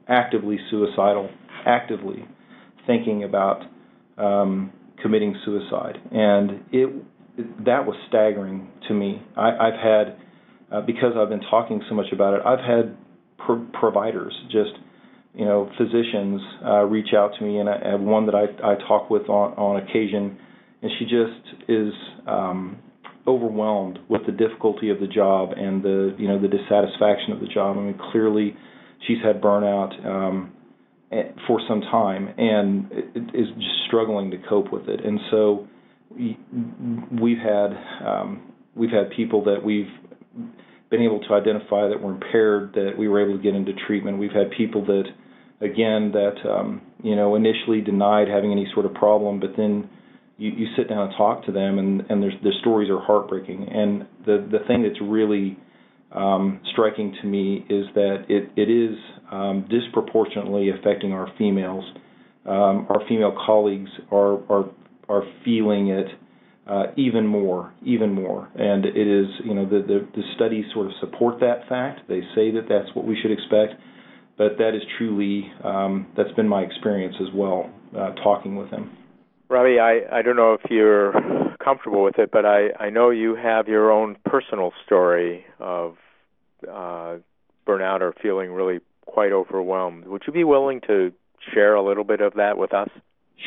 actively 0.08 0.58
suicidal, 0.70 1.30
actively 1.66 2.28
thinking 2.86 3.24
about 3.24 3.62
um, 4.18 4.72
committing 5.02 5.36
suicide, 5.46 5.98
and 6.12 6.52
it, 6.72 6.90
it, 7.38 7.66
that 7.66 7.86
was 7.86 7.96
staggering 8.08 8.68
to 8.88 8.96
me. 8.96 9.22
I, 9.38 9.70
have 9.72 9.80
had 9.80 10.18
uh, 10.72 10.82
because 10.82 11.14
I've 11.16 11.30
been 11.30 11.46
talking 11.52 11.84
so 11.88 11.94
much 11.94 12.12
about 12.12 12.34
it, 12.34 12.42
I've 12.44 12.60
had 12.60 12.98
pro- 13.38 13.68
providers 13.80 14.34
just 14.52 14.72
you 15.34 15.46
know, 15.46 15.70
physicians 15.78 16.42
uh, 16.66 16.84
reach 16.84 17.14
out 17.16 17.32
to 17.38 17.44
me, 17.44 17.60
and 17.60 17.70
I 17.70 17.92
have 17.92 18.02
one 18.02 18.26
that 18.26 18.36
I, 18.36 18.46
I 18.64 18.76
talk 18.88 19.10
with 19.10 19.30
on, 19.30 19.54
on 19.54 19.82
occasion, 19.82 20.38
and 20.82 20.92
she 20.98 21.06
just 21.06 21.70
is 21.70 21.94
um, 22.28 22.80
overwhelmed 23.28 24.00
with 24.10 24.22
the 24.26 24.32
difficulty 24.32 24.90
of 24.90 25.00
the 25.00 25.08
job 25.08 25.52
and 25.56 25.84
the 25.84 26.16
you 26.18 26.28
know 26.28 26.42
the 26.42 26.48
dissatisfaction 26.48 27.32
of 27.32 27.40
the 27.42 27.48
job. 27.48 27.78
I 27.78 27.82
mean, 27.82 28.00
clearly, 28.12 28.56
she's 29.08 29.20
had 29.24 29.42
burnout 29.42 30.06
um, 30.06 30.52
for 31.48 31.60
some 31.68 31.82
time 31.82 32.34
and 32.38 32.92
is 33.34 33.48
just 33.56 33.86
struggling 33.88 34.32
to 34.32 34.38
cope 34.50 34.72
with 34.72 34.88
it. 34.88 35.06
And 35.06 35.20
so, 35.30 35.68
we've 36.10 37.38
had 37.38 37.70
um, 38.04 38.52
we've 38.76 38.92
had 38.92 39.12
people 39.16 39.44
that 39.46 39.64
we've 39.64 39.90
been 40.90 41.02
able 41.02 41.20
to 41.20 41.34
identify 41.34 41.88
that 41.88 41.98
we 41.98 42.06
were 42.06 42.14
impaired 42.14 42.74
that 42.74 42.92
we 42.98 43.08
were 43.08 43.24
able 43.24 43.38
to 43.38 43.44
get 43.44 43.56
into 43.56 43.72
treatment. 43.88 44.18
We've 44.18 44.32
had 44.32 44.50
people 44.52 44.86
that, 44.86 45.06
again, 45.62 46.12
that 46.14 46.36
um, 46.50 46.82
you 47.04 47.16
know 47.16 47.36
initially 47.36 47.82
denied 47.82 48.28
having 48.28 48.52
any 48.52 48.68
sort 48.74 48.86
of 48.86 48.94
problem, 48.94 49.40
but 49.40 49.52
then 49.56 49.90
you, 50.38 50.52
you 50.52 50.68
sit 50.76 50.90
down 50.90 51.08
and 51.08 51.14
talk 51.18 51.46
to 51.46 51.52
them, 51.52 51.78
and 51.78 52.02
and 52.10 52.24
their 52.24 52.32
their 52.42 52.54
stories 52.62 52.90
are 52.90 53.00
heartbreaking. 53.00 53.68
And 53.72 54.08
the 54.26 54.48
the 54.52 54.66
thing 54.68 54.84
that's 54.84 55.02
really 55.02 55.58
um, 56.12 56.60
striking 56.72 57.16
to 57.22 57.28
me 57.28 57.66
is 57.70 57.86
that 57.94 58.26
it 58.30 58.50
it 58.56 58.70
is 58.70 58.98
um, 59.32 59.68
disproportionately 59.70 60.72
affecting 60.72 61.14
our 61.14 61.32
females. 61.38 61.86
Um, 62.46 62.88
our 62.90 63.02
female 63.08 63.38
colleagues 63.46 63.90
are 64.12 64.40
are 64.52 64.70
are 65.08 65.24
feeling 65.46 65.90
it 65.90 66.08
uh, 66.70 66.84
even 66.96 67.26
more, 67.26 67.74
even 67.84 68.14
more. 68.14 68.48
And 68.56 68.86
it 68.86 68.96
is, 68.96 69.28
you 69.44 69.56
know, 69.56 69.66
the, 69.66 69.82
the, 69.86 70.08
the 70.16 70.22
studies 70.36 70.66
sort 70.74 70.86
of 70.86 70.94
support 71.00 71.40
that 71.40 71.68
fact. 71.68 72.02
They 72.08 72.22
say 72.36 72.52
that 72.52 72.66
that's 72.70 72.94
what 72.96 73.06
we 73.06 73.18
should 73.20 73.32
expect, 73.32 73.82
but 74.38 74.58
that 74.60 74.76
is 74.76 74.84
truly 74.98 75.52
um, 75.64 76.08
that's 76.16 76.32
been 76.34 76.48
my 76.48 76.62
experience 76.62 77.16
as 77.20 77.34
well, 77.34 77.72
uh, 77.98 78.14
talking 78.24 78.56
with 78.56 78.70
them. 78.70 78.96
Robbie, 79.50 79.80
I, 79.80 80.20
I 80.20 80.22
don't 80.22 80.36
know 80.36 80.54
if 80.54 80.62
you're 80.70 81.14
comfortable 81.64 82.04
with 82.04 82.20
it, 82.20 82.30
but 82.32 82.46
I, 82.46 82.68
I 82.80 82.92
know 82.92 83.10
you 83.10 83.36
have 83.36 83.68
your 83.68 83.92
own 83.92 84.16
personal 84.26 84.72
story 84.86 85.46
of 85.60 85.96
uh, 86.64 87.18
burnout 87.68 88.02
or 88.02 88.14
feeling 88.22 88.52
really 88.52 88.80
quite 89.08 89.32
overwhelmed. 89.32 90.06
Would 90.06 90.22
you 90.28 90.34
be 90.34 90.44
willing 90.44 90.82
to 90.86 91.12
share 91.52 91.74
a 91.74 91.84
little 91.84 92.04
bit 92.04 92.22
of 92.22 92.36
that 92.36 92.60
with 92.60 92.76
us? 92.76 92.90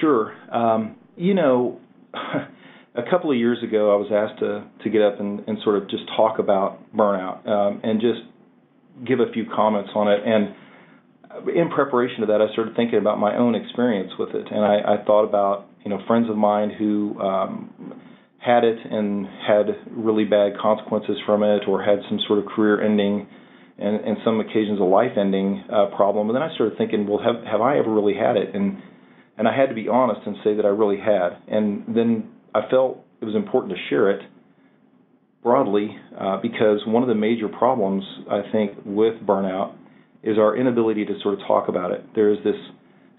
Sure. 0.00 0.34
Um, 0.52 0.96
you 1.16 1.34
know, 1.34 1.78
a 2.94 3.02
couple 3.08 3.30
of 3.30 3.36
years 3.36 3.58
ago, 3.62 3.92
I 3.92 3.96
was 3.96 4.10
asked 4.12 4.40
to 4.40 4.64
to 4.84 4.90
get 4.90 5.02
up 5.02 5.20
and, 5.20 5.40
and 5.46 5.58
sort 5.64 5.76
of 5.76 5.88
just 5.88 6.04
talk 6.16 6.38
about 6.38 6.78
burnout 6.94 7.46
um, 7.48 7.80
and 7.82 8.00
just 8.00 8.20
give 9.06 9.20
a 9.20 9.32
few 9.32 9.46
comments 9.54 9.90
on 9.94 10.08
it. 10.08 10.20
And 10.24 10.54
in 11.56 11.70
preparation 11.70 12.20
to 12.20 12.26
that, 12.26 12.42
I 12.42 12.52
started 12.52 12.76
thinking 12.76 12.98
about 12.98 13.18
my 13.18 13.36
own 13.36 13.54
experience 13.54 14.12
with 14.18 14.30
it, 14.34 14.46
and 14.50 14.60
I, 14.60 15.00
I 15.00 15.04
thought 15.04 15.24
about 15.24 15.68
you 15.84 15.90
know 15.90 15.98
friends 16.06 16.28
of 16.28 16.36
mine 16.36 16.70
who 16.70 17.18
um, 17.18 18.00
had 18.38 18.64
it 18.64 18.78
and 18.84 19.26
had 19.26 19.66
really 19.90 20.24
bad 20.24 20.58
consequences 20.60 21.16
from 21.24 21.42
it, 21.42 21.62
or 21.66 21.82
had 21.82 22.00
some 22.08 22.20
sort 22.26 22.40
of 22.40 22.46
career-ending 22.46 23.26
and, 23.78 24.04
and 24.04 24.16
some 24.24 24.40
occasions 24.40 24.78
a 24.80 24.84
life-ending 24.84 25.64
uh, 25.72 25.86
problem. 25.96 26.28
And 26.28 26.36
then 26.36 26.42
I 26.42 26.54
started 26.54 26.76
thinking, 26.76 27.06
well, 27.06 27.22
have 27.24 27.42
have 27.46 27.62
I 27.62 27.78
ever 27.78 27.90
really 27.90 28.14
had 28.14 28.36
it? 28.36 28.54
And 28.54 28.82
and 29.38 29.48
I 29.48 29.56
had 29.56 29.70
to 29.70 29.74
be 29.74 29.88
honest 29.88 30.20
and 30.26 30.36
say 30.44 30.54
that 30.56 30.66
I 30.66 30.68
really 30.68 30.98
had. 30.98 31.40
And 31.48 31.84
then 31.88 32.28
I 32.54 32.68
felt 32.70 33.04
it 33.20 33.24
was 33.24 33.34
important 33.34 33.72
to 33.72 33.78
share 33.88 34.10
it 34.10 34.22
broadly 35.42 35.96
uh, 36.18 36.38
because 36.40 36.80
one 36.86 37.02
of 37.02 37.08
the 37.08 37.14
major 37.14 37.48
problems 37.48 38.04
I 38.30 38.42
think 38.52 38.72
with 38.84 39.14
burnout 39.26 39.74
is 40.22 40.38
our 40.38 40.56
inability 40.56 41.04
to 41.04 41.14
sort 41.22 41.34
of 41.34 41.40
talk 41.46 41.68
about 41.68 41.90
it. 41.90 42.04
There 42.14 42.30
is 42.30 42.38
this 42.44 42.54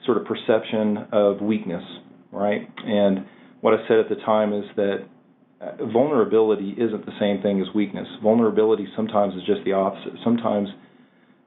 sort 0.06 0.18
of 0.18 0.26
perception 0.26 1.06
of 1.12 1.42
weakness, 1.42 1.84
right? 2.32 2.62
And 2.86 3.26
what 3.62 3.74
I 3.74 3.88
said 3.88 4.00
at 4.00 4.10
the 4.10 4.16
time 4.26 4.54
is 4.54 4.64
that 4.76 5.06
uh, 5.62 5.86
vulnerability 5.92 6.76
isn't 6.78 7.06
the 7.06 7.12
same 7.20 7.42
thing 7.42 7.62
as 7.62 7.74
weakness. 7.74 8.08
Vulnerability 8.22 8.88
sometimes 8.96 9.34
is 9.36 9.42
just 9.46 9.64
the 9.66 9.74
opposite. 9.74 10.14
Sometimes 10.24 10.70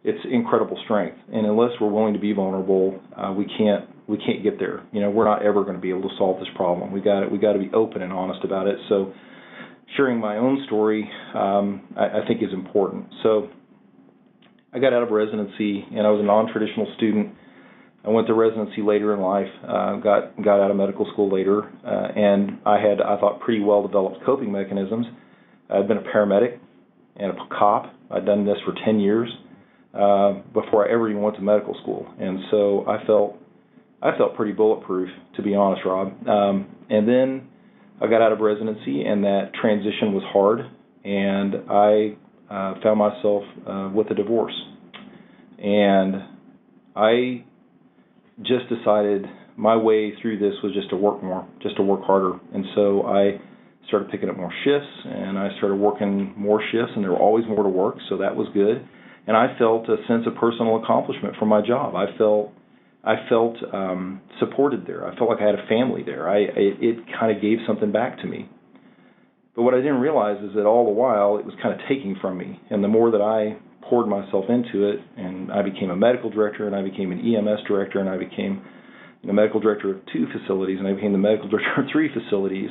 it's 0.05 0.25
incredible 0.31 0.79
strength, 0.85 1.19
and 1.33 1.47
unless 1.47 1.71
we're 1.81 1.91
willing 1.91 2.15
to 2.15 2.21
be 2.21 2.33
vulnerable, 2.33 3.01
uh, 3.17 3.33
we 3.33 3.45
can't 3.59 3.89
we 4.09 4.19
can't 4.19 4.43
get 4.43 4.59
there. 4.59 4.85
You 4.93 5.01
know, 5.01 5.11
we're 5.11 5.25
not 5.25 5.45
ever 5.45 5.63
going 5.63 5.75
to 5.75 5.81
be 5.81 5.91
able 5.91 6.03
to 6.03 6.17
solve 6.17 6.39
this 6.39 6.49
problem. 6.55 6.93
We 6.93 7.01
got. 7.01 7.31
We 7.31 7.39
got 7.39 7.55
to 7.55 7.59
be 7.59 7.71
open 7.75 8.03
and 8.03 8.13
honest 8.13 8.45
about 8.45 8.67
it. 8.69 8.77
So, 8.89 9.13
sharing 9.97 10.19
my 10.19 10.37
own 10.37 10.63
story, 10.67 11.09
um, 11.35 11.83
I, 11.97 12.23
I 12.23 12.27
think, 12.29 12.43
is 12.43 12.53
important. 12.53 13.07
So, 13.23 13.49
I 14.73 14.79
got 14.79 14.93
out 14.93 15.03
of 15.03 15.11
residency, 15.11 15.85
and 15.91 16.07
I 16.07 16.11
was 16.11 16.21
a 16.21 16.25
non-traditional 16.25 16.93
student. 16.97 17.35
I 18.05 18.11
went 18.11 18.29
to 18.29 18.35
residency 18.35 18.83
later 18.83 19.15
in 19.15 19.21
life. 19.21 19.51
Uh, 19.67 19.97
got 19.97 20.41
got 20.43 20.61
out 20.61 20.71
of 20.71 20.77
medical 20.77 21.11
school 21.13 21.33
later, 21.33 21.65
uh, 21.85 22.13
and 22.15 22.59
I 22.65 22.79
had, 22.79 23.01
I 23.01 23.19
thought, 23.19 23.41
pretty 23.41 23.61
well 23.61 23.85
developed 23.85 24.25
coping 24.25 24.53
mechanisms. 24.53 25.07
I'd 25.69 25.89
been 25.89 25.99
a 25.99 26.03
paramedic 26.03 26.61
and 27.17 27.33
a 27.33 27.35
cop. 27.59 27.93
I'd 28.11 28.25
done 28.25 28.47
this 28.47 28.59
for 28.65 28.73
10 28.85 29.01
years 29.01 29.29
uh, 29.93 30.35
before 30.53 30.89
I 30.89 30.93
ever 30.93 31.11
even 31.11 31.23
went 31.23 31.35
to 31.37 31.43
medical 31.43 31.75
school, 31.83 32.07
and 32.21 32.39
so 32.53 32.85
I 32.87 33.05
felt 33.05 33.39
I 34.03 34.17
felt 34.17 34.37
pretty 34.37 34.53
bulletproof, 34.53 35.09
to 35.37 35.43
be 35.43 35.55
honest, 35.55 35.83
Rob. 35.85 36.29
Um, 36.29 36.67
and 36.91 37.09
then 37.09 37.49
I 38.01 38.07
got 38.09 38.21
out 38.21 38.33
of 38.33 38.41
residency, 38.41 39.03
and 39.03 39.25
that 39.25 39.53
transition 39.61 40.13
was 40.13 40.23
hard, 40.33 40.61
and 41.05 41.55
I 41.71 42.17
uh, 42.53 42.81
found 42.83 42.99
myself 42.99 43.43
uh, 43.67 43.91
with 43.95 44.11
a 44.11 44.15
divorce. 44.15 44.55
And 45.59 46.17
I 46.95 47.45
just 48.43 48.69
decided 48.69 49.25
my 49.57 49.77
way 49.77 50.13
through 50.21 50.39
this 50.39 50.55
was 50.63 50.75
just 50.75 50.91
to 50.91 50.97
work 50.97 51.23
more, 51.23 51.49
just 51.63 51.77
to 51.77 51.83
work 51.83 52.03
harder. 52.05 52.39
And 52.53 52.67
so 52.75 53.07
I 53.07 53.41
started 53.89 54.11
picking 54.11 54.29
up 54.29 54.37
more 54.37 54.53
shifts, 54.65 54.89
and 55.07 55.39
I 55.39 55.57
started 55.57 55.77
working 55.77 56.35
more 56.37 56.61
shifts, 56.71 56.93
and 56.95 57.03
there 57.03 57.13
were 57.13 57.19
always 57.19 57.47
more 57.47 57.63
to 57.63 57.69
work, 57.69 57.97
so 58.11 58.19
that 58.19 58.37
was 58.37 58.49
good. 58.53 58.87
And 59.27 59.37
I 59.37 59.57
felt 59.59 59.89
a 59.89 59.97
sense 60.07 60.27
of 60.27 60.35
personal 60.37 60.83
accomplishment 60.83 61.37
from 61.39 61.49
my 61.49 61.67
job. 61.67 61.97
I 61.97 62.17
felt 62.19 62.53
I 63.07 63.29
felt 63.29 63.57
um, 63.73 64.21
supported 64.41 64.85
there. 64.85 65.07
I 65.07 65.17
felt 65.17 65.31
like 65.31 65.39
I 65.41 65.47
had 65.47 65.55
a 65.55 65.67
family 65.69 66.03
there. 66.05 66.29
I, 66.29 66.39
I 66.39 66.53
it 66.57 66.97
kind 67.19 67.35
of 67.35 67.41
gave 67.41 67.59
something 67.67 67.93
back 67.93 68.19
to 68.19 68.27
me. 68.27 68.51
But 69.55 69.63
what 69.63 69.75
I 69.75 69.79
didn't 69.79 70.01
realize 70.01 70.43
is 70.43 70.55
that 70.57 70.67
all 70.67 70.85
the 70.85 70.91
while 70.91 71.39
it 71.39 71.47
was 71.47 71.55
kind 71.63 71.73
of 71.73 71.87
taking 71.89 72.17
from 72.21 72.37
me. 72.37 72.61
And 72.69 72.83
the 72.83 72.89
more 72.89 73.13
that 73.13 73.23
I 73.23 73.57
poured 73.89 74.09
myself 74.09 74.47
into 74.49 74.89
it, 74.89 74.99
and 75.17 75.53
I 75.53 75.63
became 75.63 75.91
a 75.91 75.97
medical 75.97 76.31
director, 76.31 76.67
and 76.67 76.75
I 76.75 76.83
became 76.83 77.13
an 77.13 77.21
EMS 77.21 77.61
director, 77.69 78.01
and 78.01 78.09
I 78.09 78.19
became 78.19 78.63
the 79.25 79.33
medical 79.33 79.61
director 79.61 79.95
of 79.95 80.01
two 80.13 80.27
facilities, 80.37 80.79
and 80.81 80.89
I 80.89 80.93
became 80.93 81.13
the 81.13 81.19
medical 81.19 81.49
director 81.49 81.83
of 81.83 81.87
three 81.93 82.11
facilities. 82.13 82.71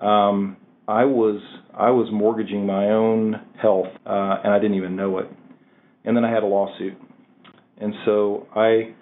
Um, 0.00 0.56
I 0.88 1.04
was 1.04 1.40
I 1.72 1.90
was 1.90 2.08
mortgaging 2.12 2.66
my 2.66 2.86
own 2.86 3.40
health, 3.62 3.86
uh, 4.04 4.38
and 4.42 4.52
I 4.52 4.58
didn't 4.58 4.76
even 4.76 4.96
know 4.96 5.18
it. 5.18 5.28
And 6.04 6.16
then 6.16 6.24
I 6.24 6.30
had 6.32 6.42
a 6.42 6.46
lawsuit, 6.46 6.94
and 7.78 7.94
so 8.04 8.48
I 8.56 8.94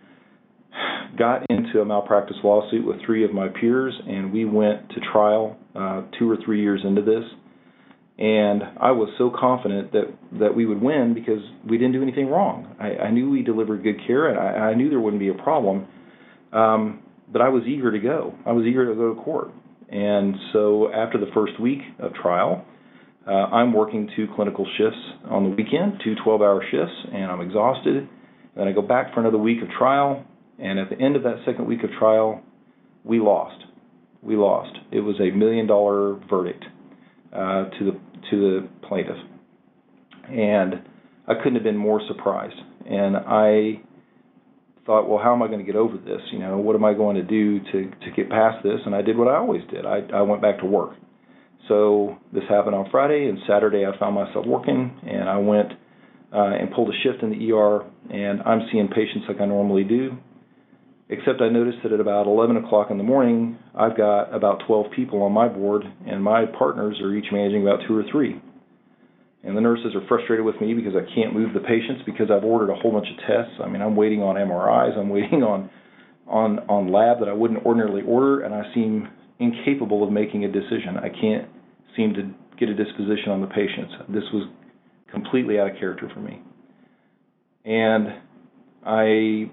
got 1.16 1.46
into 1.50 1.80
a 1.80 1.84
malpractice 1.84 2.36
lawsuit 2.42 2.84
with 2.84 2.96
three 3.04 3.24
of 3.24 3.32
my 3.32 3.48
peers, 3.48 3.94
and 4.06 4.32
we 4.32 4.44
went 4.44 4.88
to 4.90 5.00
trial 5.12 5.56
uh, 5.74 6.02
two 6.18 6.30
or 6.30 6.36
three 6.44 6.60
years 6.60 6.80
into 6.84 7.02
this. 7.02 7.24
And 8.18 8.62
I 8.80 8.90
was 8.90 9.08
so 9.16 9.30
confident 9.30 9.92
that 9.92 10.12
that 10.40 10.54
we 10.54 10.66
would 10.66 10.82
win 10.82 11.14
because 11.14 11.40
we 11.68 11.78
didn't 11.78 11.92
do 11.92 12.02
anything 12.02 12.26
wrong. 12.26 12.74
I, 12.80 13.04
I 13.04 13.10
knew 13.12 13.30
we 13.30 13.42
delivered 13.42 13.84
good 13.84 14.00
care, 14.06 14.26
and 14.26 14.38
I, 14.38 14.70
I 14.70 14.74
knew 14.74 14.90
there 14.90 14.98
wouldn't 14.98 15.20
be 15.20 15.28
a 15.28 15.34
problem. 15.34 15.86
Um, 16.52 17.02
but 17.32 17.42
I 17.42 17.48
was 17.48 17.62
eager 17.66 17.92
to 17.92 17.98
go. 17.98 18.34
I 18.44 18.52
was 18.52 18.66
eager 18.66 18.88
to 18.88 18.94
go 18.94 19.14
to 19.14 19.20
court. 19.20 19.50
And 19.88 20.34
so 20.52 20.92
after 20.92 21.18
the 21.18 21.30
first 21.32 21.60
week 21.60 21.80
of 21.98 22.12
trial, 22.14 22.64
uh, 23.26 23.30
I'm 23.30 23.72
working 23.72 24.10
two 24.16 24.26
clinical 24.34 24.66
shifts 24.76 24.98
on 25.30 25.44
the 25.44 25.50
weekend, 25.50 26.00
two 26.02 26.14
12-hour 26.26 26.62
shifts, 26.70 26.94
and 27.12 27.30
I'm 27.30 27.40
exhausted. 27.40 28.08
Then 28.56 28.68
I 28.68 28.72
go 28.72 28.82
back 28.82 29.14
for 29.14 29.20
another 29.20 29.38
week 29.38 29.62
of 29.62 29.68
trial, 29.78 30.24
and 30.58 30.78
at 30.78 30.90
the 30.90 31.00
end 31.00 31.16
of 31.16 31.22
that 31.22 31.42
second 31.46 31.66
week 31.66 31.84
of 31.84 31.90
trial, 31.98 32.42
we 33.04 33.20
lost. 33.20 33.64
We 34.22 34.36
lost. 34.36 34.76
It 34.90 35.00
was 35.00 35.16
a 35.20 35.30
million 35.30 35.66
dollar 35.66 36.14
verdict 36.28 36.64
uh, 37.32 37.70
to 37.70 37.84
the 37.84 37.92
to 38.30 38.36
the 38.36 38.68
plaintiff, 38.86 39.16
and 40.28 40.82
I 41.28 41.34
couldn't 41.34 41.54
have 41.54 41.62
been 41.62 41.76
more 41.76 42.00
surprised. 42.08 42.58
And 42.86 43.16
I 43.16 43.82
thought, 44.84 45.08
well, 45.08 45.20
how 45.22 45.34
am 45.34 45.42
I 45.42 45.46
going 45.46 45.60
to 45.60 45.64
get 45.64 45.76
over 45.76 45.96
this? 45.96 46.20
You 46.32 46.40
know, 46.40 46.58
what 46.58 46.74
am 46.74 46.84
I 46.84 46.94
going 46.94 47.16
to 47.16 47.22
do 47.22 47.60
to 47.60 47.90
to 47.90 48.10
get 48.16 48.28
past 48.28 48.64
this? 48.64 48.80
And 48.84 48.94
I 48.94 49.02
did 49.02 49.16
what 49.16 49.28
I 49.28 49.36
always 49.36 49.62
did. 49.70 49.86
I 49.86 50.00
I 50.12 50.22
went 50.22 50.42
back 50.42 50.58
to 50.60 50.66
work. 50.66 50.92
So 51.68 52.16
this 52.32 52.44
happened 52.48 52.74
on 52.74 52.90
Friday, 52.90 53.28
and 53.28 53.38
Saturday 53.46 53.84
I 53.86 53.96
found 53.98 54.14
myself 54.14 54.46
working, 54.46 54.98
and 55.06 55.28
I 55.28 55.36
went 55.36 55.72
uh, 56.32 56.56
and 56.58 56.72
pulled 56.72 56.88
a 56.88 56.98
shift 57.04 57.22
in 57.22 57.30
the 57.30 57.52
ER, 57.52 57.84
and 58.10 58.42
I'm 58.42 58.62
seeing 58.72 58.88
patients 58.88 59.26
like 59.28 59.40
I 59.40 59.46
normally 59.46 59.84
do 59.84 60.16
except 61.08 61.40
I 61.40 61.48
noticed 61.48 61.78
that 61.82 61.92
at 61.92 62.00
about 62.00 62.26
11 62.26 62.56
o'clock 62.58 62.90
in 62.90 62.98
the 62.98 63.04
morning, 63.04 63.58
I've 63.74 63.96
got 63.96 64.34
about 64.34 64.62
12 64.66 64.86
people 64.94 65.22
on 65.22 65.32
my 65.32 65.48
board, 65.48 65.82
and 66.06 66.22
my 66.22 66.44
partners 66.46 67.00
are 67.02 67.14
each 67.14 67.32
managing 67.32 67.62
about 67.62 67.80
two 67.86 67.96
or 67.96 68.04
three. 68.10 68.40
And 69.44 69.56
the 69.56 69.60
nurses 69.60 69.94
are 69.94 70.06
frustrated 70.08 70.44
with 70.44 70.60
me 70.60 70.74
because 70.74 70.94
I 70.94 71.06
can't 71.14 71.32
move 71.32 71.54
the 71.54 71.60
patients 71.60 72.02
because 72.04 72.28
I've 72.30 72.44
ordered 72.44 72.70
a 72.70 72.74
whole 72.74 72.92
bunch 72.92 73.06
of 73.08 73.16
tests. 73.18 73.54
I 73.64 73.68
mean, 73.68 73.80
I'm 73.80 73.96
waiting 73.96 74.22
on 74.22 74.34
MRIs, 74.36 74.98
I'm 74.98 75.08
waiting 75.08 75.42
on 75.42 75.70
on 76.26 76.58
on 76.68 76.92
lab 76.92 77.20
that 77.20 77.28
I 77.28 77.32
wouldn't 77.32 77.64
ordinarily 77.64 78.02
order, 78.02 78.40
and 78.42 78.54
I 78.54 78.62
seem 78.74 79.08
incapable 79.38 80.04
of 80.04 80.12
making 80.12 80.44
a 80.44 80.48
decision. 80.48 80.98
I 80.98 81.08
can't 81.08 81.48
seem 81.96 82.12
to 82.14 82.34
get 82.58 82.68
a 82.68 82.74
disposition 82.74 83.30
on 83.30 83.40
the 83.40 83.46
patients. 83.46 83.94
This 84.08 84.24
was 84.32 84.48
completely 85.10 85.58
out 85.58 85.70
of 85.70 85.78
character 85.78 86.10
for 86.12 86.20
me. 86.20 86.42
And 87.64 88.08
I 88.84 89.50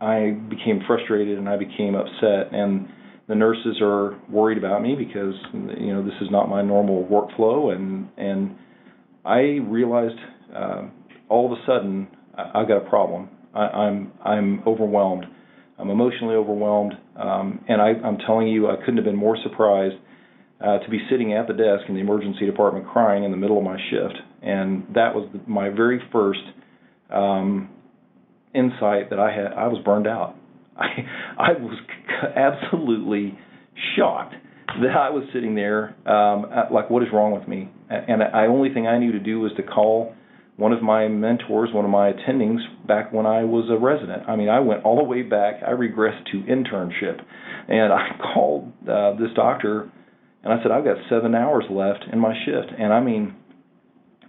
I 0.00 0.30
became 0.48 0.80
frustrated 0.86 1.38
and 1.38 1.48
I 1.48 1.56
became 1.56 1.94
upset 1.94 2.52
and 2.52 2.88
the 3.28 3.34
nurses 3.34 3.78
are 3.80 4.18
worried 4.28 4.58
about 4.58 4.82
me 4.82 4.96
because 4.96 5.34
you 5.54 5.94
know 5.94 6.02
this 6.04 6.14
is 6.20 6.28
not 6.30 6.48
my 6.48 6.62
normal 6.62 7.04
workflow 7.04 7.74
and 7.74 8.08
and 8.16 8.56
I 9.24 9.58
realized 9.68 10.18
uh, 10.54 10.88
all 11.28 11.46
of 11.46 11.52
a 11.52 11.62
sudden 11.66 12.08
I, 12.36 12.60
have 12.60 12.68
got 12.68 12.86
a 12.86 12.88
problem. 12.88 13.28
I, 13.54 13.60
I'm 13.60 14.12
I'm 14.24 14.62
overwhelmed. 14.66 15.26
I'm 15.78 15.90
emotionally 15.90 16.34
overwhelmed, 16.34 16.92
um, 17.16 17.64
and 17.66 17.80
I, 17.80 17.92
I'm 18.06 18.18
telling 18.26 18.48
you, 18.48 18.68
I 18.68 18.76
couldn't 18.76 18.96
have 18.96 19.04
been 19.04 19.16
more 19.16 19.38
surprised 19.42 19.96
uh, 20.60 20.78
to 20.78 20.90
be 20.90 20.98
sitting 21.10 21.32
at 21.32 21.46
the 21.48 21.54
desk 21.54 21.88
in 21.88 21.94
the 21.94 22.02
emergency 22.02 22.44
department 22.44 22.86
crying 22.86 23.24
in 23.24 23.30
the 23.30 23.36
middle 23.38 23.56
of 23.56 23.64
my 23.64 23.78
shift, 23.90 24.14
and 24.42 24.84
that 24.94 25.14
was 25.14 25.26
my 25.46 25.70
very 25.70 25.98
first 26.12 26.40
um, 27.08 27.70
insight 28.54 29.10
that 29.10 29.18
I 29.18 29.32
had. 29.32 29.52
I 29.52 29.68
was 29.68 29.82
burned 29.84 30.06
out. 30.06 30.36
I 30.76 30.86
I 31.38 31.52
was 31.52 31.78
absolutely 32.36 33.38
shocked 33.96 34.34
that 34.82 34.96
I 34.96 35.10
was 35.10 35.24
sitting 35.32 35.54
there 35.54 35.96
um, 36.06 36.46
like, 36.72 36.90
what 36.90 37.02
is 37.02 37.08
wrong 37.12 37.32
with 37.32 37.48
me? 37.48 37.68
And 37.88 38.20
the 38.20 38.46
only 38.48 38.72
thing 38.72 38.86
I 38.86 38.98
knew 38.98 39.12
to 39.12 39.18
do 39.18 39.40
was 39.40 39.52
to 39.56 39.62
call 39.62 40.14
one 40.56 40.72
of 40.72 40.82
my 40.82 41.08
mentors, 41.08 41.70
one 41.72 41.84
of 41.84 41.90
my 41.90 42.12
attendings 42.12 42.58
back 42.86 43.12
when 43.12 43.26
I 43.26 43.44
was 43.44 43.68
a 43.70 43.78
resident. 43.82 44.28
I 44.28 44.36
mean, 44.36 44.48
I 44.48 44.60
went 44.60 44.84
all 44.84 44.96
the 44.96 45.04
way 45.04 45.22
back. 45.22 45.62
I 45.66 45.70
regressed 45.70 46.24
to 46.32 46.42
internship, 46.42 47.20
and 47.68 47.92
I 47.92 48.08
called 48.34 48.72
uh, 48.88 49.12
this 49.14 49.30
doctor, 49.34 49.90
and 50.44 50.52
I 50.52 50.62
said, 50.62 50.70
I've 50.70 50.84
got 50.84 50.96
seven 51.08 51.34
hours 51.34 51.64
left 51.70 52.04
in 52.12 52.18
my 52.18 52.34
shift, 52.44 52.72
and 52.78 52.92
I 52.92 53.00
mean, 53.00 53.34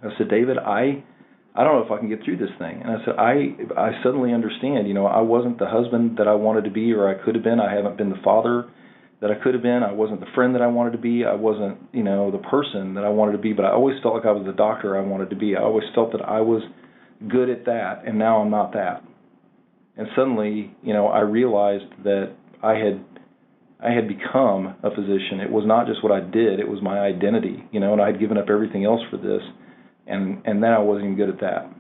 I 0.01 0.07
said, 0.17 0.29
David, 0.29 0.57
I 0.57 1.03
I 1.53 1.63
don't 1.63 1.75
know 1.75 1.85
if 1.85 1.91
I 1.91 1.97
can 1.99 2.07
get 2.07 2.23
through 2.23 2.37
this 2.37 2.51
thing. 2.57 2.81
And 2.81 2.91
I 2.91 3.05
said, 3.05 3.15
I 3.17 3.55
I 3.77 4.03
suddenly 4.03 4.33
understand. 4.33 4.87
You 4.87 4.93
know, 4.93 5.05
I 5.05 5.21
wasn't 5.21 5.59
the 5.59 5.67
husband 5.67 6.17
that 6.17 6.27
I 6.27 6.35
wanted 6.35 6.63
to 6.63 6.71
be, 6.71 6.93
or 6.93 7.09
I 7.09 7.23
could 7.23 7.35
have 7.35 7.43
been. 7.43 7.59
I 7.59 7.73
haven't 7.73 7.97
been 7.97 8.09
the 8.09 8.21
father 8.23 8.69
that 9.21 9.29
I 9.31 9.35
could 9.35 9.53
have 9.53 9.63
been. 9.63 9.83
I 9.83 9.91
wasn't 9.91 10.21
the 10.21 10.31
friend 10.33 10.55
that 10.55 10.61
I 10.61 10.67
wanted 10.67 10.91
to 10.91 10.97
be. 10.97 11.25
I 11.25 11.35
wasn't, 11.35 11.77
you 11.93 12.03
know, 12.03 12.31
the 12.31 12.39
person 12.39 12.95
that 12.95 13.03
I 13.03 13.09
wanted 13.09 13.33
to 13.33 13.37
be. 13.37 13.53
But 13.53 13.65
I 13.65 13.71
always 13.71 14.01
felt 14.01 14.15
like 14.15 14.25
I 14.25 14.31
was 14.31 14.45
the 14.45 14.53
doctor 14.53 14.97
I 14.97 15.01
wanted 15.01 15.29
to 15.29 15.35
be. 15.35 15.55
I 15.55 15.61
always 15.61 15.83
felt 15.93 16.13
that 16.13 16.21
I 16.21 16.41
was 16.41 16.63
good 17.27 17.49
at 17.49 17.65
that, 17.65 18.03
and 18.05 18.17
now 18.17 18.41
I'm 18.41 18.49
not 18.49 18.73
that. 18.73 19.03
And 19.97 20.07
suddenly, 20.15 20.73
you 20.81 20.93
know, 20.93 21.07
I 21.07 21.19
realized 21.19 21.91
that 22.03 22.33
I 22.63 22.75
had 22.75 23.03
I 23.83 23.91
had 23.91 24.07
become 24.07 24.75
a 24.83 24.89
physician. 24.89 25.41
It 25.41 25.51
was 25.51 25.65
not 25.65 25.85
just 25.85 26.01
what 26.01 26.13
I 26.13 26.21
did; 26.21 26.59
it 26.61 26.67
was 26.67 26.81
my 26.81 26.99
identity. 26.99 27.63
You 27.71 27.81
know, 27.81 27.91
and 27.91 28.01
I 28.01 28.07
had 28.07 28.19
given 28.19 28.37
up 28.37 28.49
everything 28.49 28.85
else 28.85 29.01
for 29.11 29.17
this 29.17 29.41
and 30.11 30.41
and 30.45 30.61
then 30.61 30.71
I 30.71 30.79
wasn't 30.79 31.05
even 31.05 31.17
good 31.17 31.29
at 31.29 31.39
that. 31.41 31.73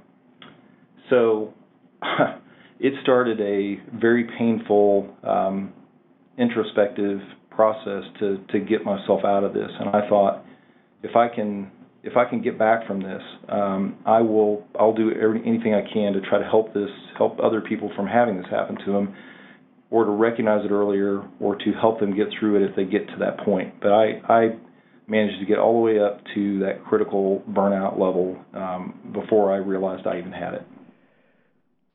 So 1.09 1.53
it 2.79 2.93
started 3.03 3.39
a 3.39 3.79
very 3.97 4.27
painful 4.37 5.15
um, 5.23 5.73
introspective 6.37 7.19
process 7.49 8.03
to 8.19 8.43
to 8.51 8.59
get 8.59 8.83
myself 8.83 9.23
out 9.25 9.43
of 9.43 9.53
this. 9.53 9.69
And 9.79 9.89
I 9.89 10.07
thought, 10.09 10.43
if 11.03 11.15
I 11.15 11.27
can 11.27 11.71
if 12.03 12.17
I 12.17 12.25
can 12.27 12.41
get 12.41 12.57
back 12.57 12.87
from 12.87 13.03
this, 13.03 13.21
um, 13.49 13.97
I 14.05 14.21
will 14.21 14.65
I'll 14.79 14.93
do 14.95 15.11
every, 15.11 15.41
anything 15.45 15.75
I 15.75 15.83
can 15.93 16.13
to 16.13 16.21
try 16.21 16.39
to 16.39 16.45
help 16.45 16.73
this 16.73 16.89
help 17.17 17.39
other 17.39 17.61
people 17.61 17.91
from 17.95 18.07
having 18.07 18.37
this 18.37 18.47
happen 18.49 18.77
to 18.85 18.91
them, 18.91 19.15
or 19.91 20.05
to 20.05 20.11
recognize 20.11 20.65
it 20.65 20.71
earlier, 20.71 21.21
or 21.39 21.55
to 21.55 21.71
help 21.79 21.99
them 21.99 22.15
get 22.15 22.27
through 22.39 22.63
it 22.63 22.69
if 22.69 22.75
they 22.75 22.85
get 22.85 23.07
to 23.07 23.17
that 23.19 23.45
point. 23.45 23.79
But 23.81 23.91
I 23.91 24.21
I 24.27 24.55
managed 25.07 25.39
to 25.39 25.45
get 25.45 25.57
all 25.57 25.73
the 25.73 25.79
way 25.79 25.99
up 25.99 26.21
to 26.33 26.59
that 26.59 26.83
critical 26.85 27.43
burnout 27.49 27.99
level 27.99 28.37
um, 28.53 28.99
before 29.13 29.51
I 29.51 29.57
realized 29.57 30.07
I 30.07 30.17
even 30.19 30.31
had 30.31 30.53
it. 30.53 30.63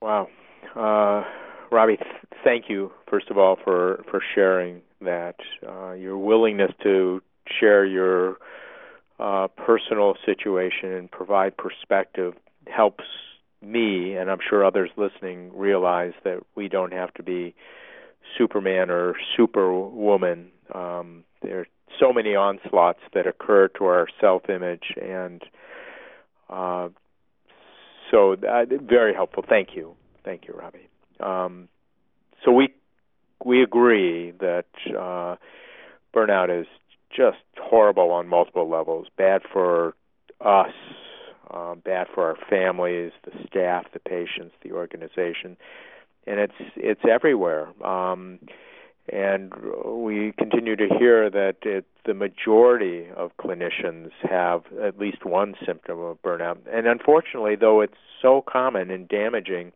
Wow. 0.00 0.28
Uh, 0.74 1.24
Robbie, 1.70 1.96
th- 1.96 2.08
thank 2.44 2.64
you 2.68 2.92
first 3.10 3.30
of 3.30 3.38
all 3.38 3.56
for 3.62 4.04
for 4.10 4.22
sharing 4.34 4.82
that. 5.00 5.36
Uh, 5.66 5.92
your 5.92 6.18
willingness 6.18 6.72
to 6.82 7.22
share 7.60 7.84
your 7.84 8.36
uh, 9.18 9.48
personal 9.48 10.14
situation 10.24 10.92
and 10.92 11.10
provide 11.10 11.56
perspective 11.56 12.34
helps 12.66 13.04
me, 13.62 14.16
and 14.16 14.30
I'm 14.30 14.38
sure 14.48 14.64
others 14.64 14.90
listening 14.96 15.56
realize 15.56 16.12
that 16.24 16.40
we 16.54 16.68
don't 16.68 16.92
have 16.92 17.12
to 17.14 17.22
be 17.22 17.54
Superman 18.36 18.90
or 18.90 19.14
Superwoman. 19.36 20.48
Um, 20.74 21.24
there 21.42 21.66
so 21.98 22.12
many 22.12 22.34
onslaughts 22.34 23.00
that 23.14 23.26
occur 23.26 23.68
to 23.68 23.84
our 23.84 24.08
self-image, 24.20 24.94
and 25.00 25.42
uh, 26.50 26.88
so 28.10 28.32
uh, 28.32 28.64
very 28.82 29.14
helpful. 29.14 29.44
Thank 29.48 29.70
you, 29.74 29.94
thank 30.24 30.46
you, 30.46 30.54
Robbie. 30.54 30.88
Um, 31.20 31.68
so 32.44 32.52
we 32.52 32.68
we 33.44 33.62
agree 33.62 34.32
that 34.40 34.66
uh, 34.88 35.36
burnout 36.14 36.60
is 36.60 36.66
just 37.14 37.38
horrible 37.58 38.10
on 38.10 38.28
multiple 38.28 38.68
levels. 38.68 39.06
Bad 39.16 39.42
for 39.52 39.94
us, 40.40 40.72
uh, 41.50 41.74
bad 41.76 42.06
for 42.14 42.26
our 42.26 42.36
families, 42.48 43.12
the 43.24 43.32
staff, 43.46 43.86
the 43.92 44.00
patients, 44.00 44.54
the 44.62 44.72
organization, 44.72 45.56
and 46.26 46.40
it's 46.40 46.72
it's 46.76 47.02
everywhere. 47.10 47.68
Um, 47.84 48.38
and 49.08 49.52
we 49.84 50.32
continue 50.36 50.76
to 50.76 50.88
hear 50.98 51.30
that 51.30 51.56
it, 51.62 51.84
the 52.04 52.14
majority 52.14 53.06
of 53.16 53.30
clinicians 53.36 54.10
have 54.28 54.62
at 54.82 54.98
least 54.98 55.24
one 55.24 55.54
symptom 55.64 56.00
of 56.00 56.20
burnout. 56.22 56.58
And 56.72 56.86
unfortunately, 56.86 57.56
though 57.56 57.80
it's 57.80 57.94
so 58.20 58.42
common 58.46 58.90
and 58.90 59.08
damaging, 59.08 59.72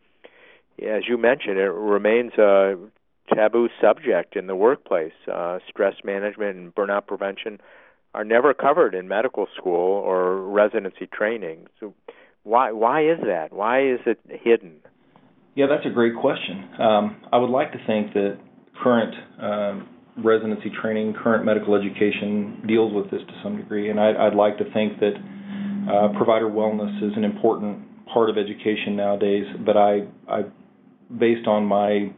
as 0.83 1.03
you 1.09 1.17
mentioned, 1.17 1.59
it 1.59 1.71
remains 1.71 2.33
a 2.39 2.77
taboo 3.33 3.69
subject 3.81 4.35
in 4.35 4.47
the 4.47 4.57
workplace. 4.57 5.13
Uh, 5.33 5.59
stress 5.69 5.95
management 6.03 6.57
and 6.57 6.75
burnout 6.75 7.07
prevention 7.07 7.61
are 8.15 8.25
never 8.25 8.53
covered 8.55 8.95
in 8.95 9.07
medical 9.07 9.47
school 9.57 10.03
or 10.03 10.41
residency 10.43 11.07
training. 11.07 11.67
So, 11.79 11.95
why 12.43 12.73
why 12.73 13.03
is 13.03 13.21
that? 13.27 13.53
Why 13.53 13.83
is 13.83 14.01
it 14.07 14.19
hidden? 14.27 14.77
Yeah, 15.55 15.67
that's 15.69 15.87
a 15.87 15.91
great 15.91 16.17
question. 16.17 16.69
Um, 16.81 17.21
I 17.33 17.37
would 17.37 17.51
like 17.51 17.73
to 17.73 17.79
think 17.87 18.15
that 18.15 18.39
current 18.83 19.15
uh, 19.41 19.81
residency 20.23 20.71
training, 20.81 21.15
current 21.23 21.45
medical 21.45 21.75
education 21.75 22.63
deals 22.67 22.93
with 22.93 23.11
this 23.11 23.21
to 23.27 23.41
some 23.43 23.57
degree, 23.57 23.91
and 23.91 24.01
I'd, 24.01 24.17
I'd 24.17 24.35
like 24.35 24.59
to 24.59 24.65
think 24.73 24.99
that 25.01 25.15
uh, 25.91 26.17
provider 26.17 26.49
wellness 26.49 26.97
is 27.03 27.13
an 27.17 27.25
important 27.25 28.07
part 28.07 28.31
of 28.31 28.37
education 28.37 28.97
nowadays. 28.97 29.45
But 29.65 29.77
I, 29.77 30.07
I 30.29 30.43
based 31.19 31.47
on 31.47 31.65
my 31.65 32.13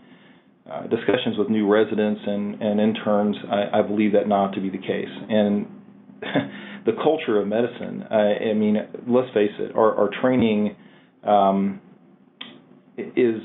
uh, 0.70 0.83
discussions 0.83 1.37
with 1.37 1.48
new 1.48 1.68
residents 1.68 2.20
and, 2.25 2.62
and 2.62 2.81
interns, 2.81 3.37
I, 3.51 3.81
I, 3.81 3.83
believe 3.83 4.12
that 4.12 4.29
not 4.29 4.55
to 4.55 4.61
be 4.61 4.70
the 4.70 4.79
case. 4.79 5.09
And 5.29 5.66
the 6.87 6.92
culture 7.03 7.40
of 7.40 7.48
medicine, 7.48 8.05
I, 8.11 8.51
I 8.51 8.55
mean, 8.55 8.77
let's 9.09 9.33
face 9.35 9.51
it, 9.59 9.75
our, 9.75 9.94
our 9.96 10.11
training 10.20 10.77
um, 11.25 11.81
is, 12.96 13.40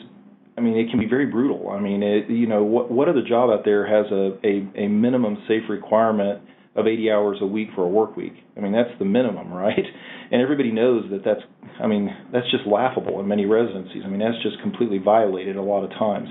I 0.57 0.61
mean, 0.61 0.77
it 0.77 0.89
can 0.89 0.99
be 0.99 1.07
very 1.07 1.27
brutal. 1.27 1.69
I 1.69 1.79
mean, 1.79 2.01
it, 2.01 2.29
you 2.29 2.47
know, 2.47 2.63
what, 2.63 2.91
what 2.91 3.07
other 3.07 3.21
job 3.21 3.49
out 3.51 3.63
there 3.63 3.85
has 3.85 4.11
a, 4.11 4.37
a, 4.43 4.85
a 4.85 4.87
minimum 4.87 5.37
safe 5.47 5.63
requirement 5.69 6.41
of 6.75 6.87
80 6.87 7.11
hours 7.11 7.37
a 7.41 7.45
week 7.45 7.69
for 7.75 7.83
a 7.83 7.87
work 7.87 8.17
week? 8.17 8.33
I 8.55 8.61
mean, 8.61 8.71
that's 8.71 8.97
the 8.99 9.05
minimum, 9.05 9.53
right? 9.53 9.85
And 10.29 10.41
everybody 10.41 10.71
knows 10.73 11.05
that 11.11 11.23
that's, 11.23 11.39
I 11.81 11.87
mean, 11.87 12.09
that's 12.33 12.51
just 12.51 12.67
laughable 12.67 13.21
in 13.21 13.29
many 13.29 13.45
residencies. 13.45 14.01
I 14.03 14.09
mean, 14.09 14.19
that's 14.19 14.43
just 14.43 14.61
completely 14.61 14.97
violated 14.97 15.55
a 15.55 15.61
lot 15.61 15.85
of 15.85 15.91
times 15.91 16.27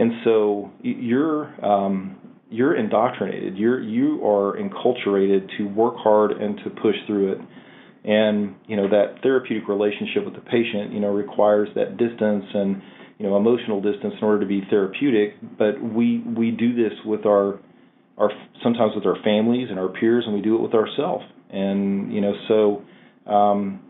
and 0.00 0.12
so 0.24 0.72
you're 0.82 1.64
um, 1.64 2.16
you're 2.50 2.74
indoctrinated. 2.74 3.58
You're 3.58 3.80
you 3.82 4.26
are 4.26 4.56
enculturated 4.56 5.48
to 5.58 5.64
work 5.64 5.94
hard 5.98 6.32
and 6.32 6.56
to 6.64 6.70
push 6.70 6.96
through 7.06 7.32
it. 7.32 7.38
And 8.02 8.54
you 8.66 8.76
know 8.76 8.88
that 8.88 9.22
therapeutic 9.22 9.68
relationship 9.68 10.24
with 10.24 10.34
the 10.34 10.40
patient, 10.40 10.92
you 10.92 11.00
know, 11.00 11.08
requires 11.08 11.68
that 11.74 11.98
distance 11.98 12.44
and 12.54 12.80
you 13.20 13.28
know 13.28 13.36
emotional 13.36 13.82
distance 13.82 14.14
in 14.18 14.26
order 14.26 14.40
to 14.40 14.46
be 14.46 14.62
therapeutic. 14.70 15.34
But 15.58 15.80
we 15.82 16.20
we 16.20 16.50
do 16.52 16.74
this 16.74 16.98
with 17.04 17.26
our 17.26 17.60
our 18.16 18.30
sometimes 18.62 18.92
with 18.94 19.04
our 19.04 19.22
families 19.22 19.68
and 19.68 19.78
our 19.78 19.88
peers, 19.88 20.24
and 20.26 20.34
we 20.34 20.40
do 20.40 20.56
it 20.56 20.62
with 20.62 20.74
ourselves. 20.74 21.24
And 21.50 22.12
you 22.12 22.20
know 22.20 22.32
so. 22.48 22.82
Um, 23.30 23.82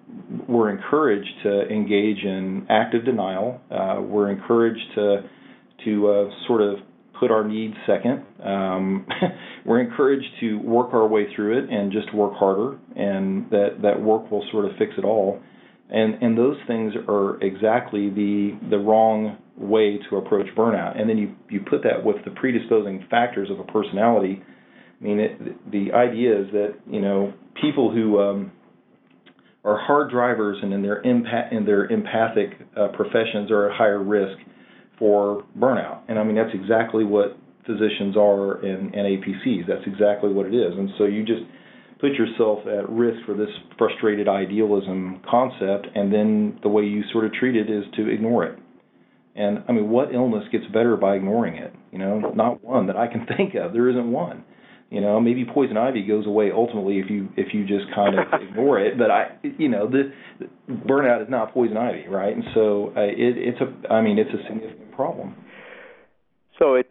we're 0.48 0.70
encouraged 0.70 1.30
to 1.44 1.68
engage 1.68 2.24
in 2.24 2.66
active 2.68 3.04
denial. 3.04 3.60
Uh, 3.70 4.02
we're 4.02 4.28
encouraged 4.30 4.82
to 4.96 5.22
to 5.84 6.08
uh, 6.08 6.46
sort 6.48 6.60
of 6.60 6.78
put 7.18 7.30
our 7.30 7.46
needs 7.46 7.74
second. 7.86 8.24
Um, 8.44 9.06
we're 9.64 9.80
encouraged 9.80 10.26
to 10.40 10.56
work 10.58 10.92
our 10.92 11.06
way 11.06 11.32
through 11.34 11.58
it 11.58 11.70
and 11.70 11.92
just 11.92 12.12
work 12.12 12.32
harder, 12.34 12.78
and 12.96 13.48
that 13.50 13.78
that 13.82 14.02
work 14.02 14.30
will 14.30 14.44
sort 14.50 14.64
of 14.64 14.72
fix 14.78 14.92
it 14.98 15.04
all. 15.04 15.40
And 15.92 16.22
and 16.22 16.38
those 16.38 16.56
things 16.66 16.94
are 17.08 17.42
exactly 17.42 18.10
the 18.10 18.58
the 18.70 18.78
wrong 18.78 19.38
way 19.56 19.98
to 20.08 20.16
approach 20.16 20.46
burnout. 20.56 21.00
And 21.00 21.08
then 21.08 21.18
you 21.18 21.34
you 21.48 21.60
put 21.60 21.82
that 21.82 22.04
with 22.04 22.16
the 22.24 22.30
predisposing 22.30 23.06
factors 23.10 23.50
of 23.50 23.58
a 23.58 23.64
personality. 23.64 24.42
I 25.00 25.04
mean, 25.04 25.18
it, 25.18 25.70
the 25.70 25.92
idea 25.92 26.40
is 26.40 26.46
that 26.52 26.74
you 26.88 27.00
know 27.00 27.32
people 27.60 27.92
who 27.92 28.20
um, 28.20 28.52
are 29.64 29.78
hard 29.78 30.10
drivers 30.10 30.58
and 30.62 30.72
in 30.72 30.82
their 30.82 31.02
impact 31.02 31.52
in 31.52 31.64
their 31.64 31.86
empathic 31.86 32.50
uh, 32.76 32.88
professions 32.88 33.50
are 33.50 33.70
at 33.70 33.76
higher 33.76 34.02
risk 34.02 34.38
for 34.98 35.44
burnout. 35.58 36.00
And 36.08 36.18
I 36.18 36.24
mean, 36.24 36.36
that's 36.36 36.54
exactly 36.54 37.04
what 37.04 37.36
physicians 37.66 38.16
are 38.16 38.64
in, 38.64 38.92
in 38.94 39.20
APCs. 39.20 39.66
That's 39.66 39.86
exactly 39.86 40.32
what 40.32 40.46
it 40.46 40.54
is. 40.54 40.72
And 40.76 40.90
so 40.98 41.04
you 41.04 41.24
just 41.24 41.42
put 42.00 42.12
yourself 42.12 42.60
at 42.66 42.88
risk 42.88 43.18
for 43.26 43.34
this 43.34 43.48
frustrated 43.78 44.28
idealism 44.28 45.20
concept, 45.28 45.86
and 45.94 46.12
then 46.12 46.58
the 46.62 46.68
way 46.68 46.82
you 46.82 47.02
sort 47.12 47.24
of 47.24 47.32
treat 47.32 47.56
it 47.56 47.70
is 47.70 47.84
to 47.96 48.08
ignore 48.08 48.44
it. 48.44 48.58
And 49.36 49.62
I 49.68 49.72
mean, 49.72 49.88
what 49.90 50.12
illness 50.12 50.44
gets 50.50 50.66
better 50.66 50.96
by 50.96 51.16
ignoring 51.16 51.56
it? 51.56 51.72
You 51.92 51.98
know, 51.98 52.18
not 52.34 52.62
one 52.64 52.86
that 52.88 52.96
I 52.96 53.06
can 53.06 53.26
think 53.36 53.54
of. 53.54 53.72
There 53.72 53.88
isn't 53.88 54.10
one. 54.10 54.44
You 54.90 55.00
know, 55.00 55.20
maybe 55.20 55.44
poison 55.44 55.76
ivy 55.76 56.02
goes 56.02 56.26
away 56.26 56.50
ultimately 56.52 56.98
if 56.98 57.08
you 57.08 57.28
if 57.36 57.54
you 57.54 57.64
just 57.64 57.84
kind 57.94 58.18
of 58.18 58.26
ignore 58.42 58.80
it. 58.80 58.98
But 58.98 59.10
I, 59.10 59.38
you 59.42 59.68
know, 59.68 59.88
the, 59.88 60.12
the 60.40 60.46
burnout 60.72 61.22
is 61.22 61.28
not 61.30 61.54
poison 61.54 61.76
ivy, 61.76 62.08
right? 62.08 62.34
And 62.34 62.44
so 62.54 62.92
uh, 62.96 63.02
it, 63.02 63.14
it's 63.36 63.58
a, 63.60 63.92
I 63.92 64.02
mean, 64.02 64.18
it's 64.18 64.30
a 64.30 64.42
significant 64.48 64.92
problem. 64.92 65.36
So 66.58 66.74
it's 66.74 66.90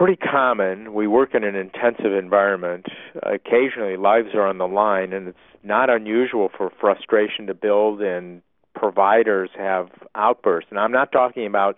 pretty 0.00 0.16
common. 0.16 0.94
We 0.94 1.06
work 1.06 1.34
in 1.34 1.44
an 1.44 1.54
intensive 1.54 2.14
environment. 2.14 2.86
Occasionally, 3.22 3.98
lives 3.98 4.28
are 4.32 4.46
on 4.46 4.56
the 4.56 4.66
line, 4.66 5.12
and 5.12 5.28
it's 5.28 5.38
not 5.62 5.90
unusual 5.90 6.48
for 6.56 6.72
frustration 6.80 7.48
to 7.48 7.54
build 7.54 8.00
and 8.00 8.40
providers 8.74 9.50
have 9.58 9.90
outbursts. 10.14 10.70
And 10.70 10.80
I'm 10.80 10.90
not 10.90 11.12
talking 11.12 11.44
about 11.44 11.76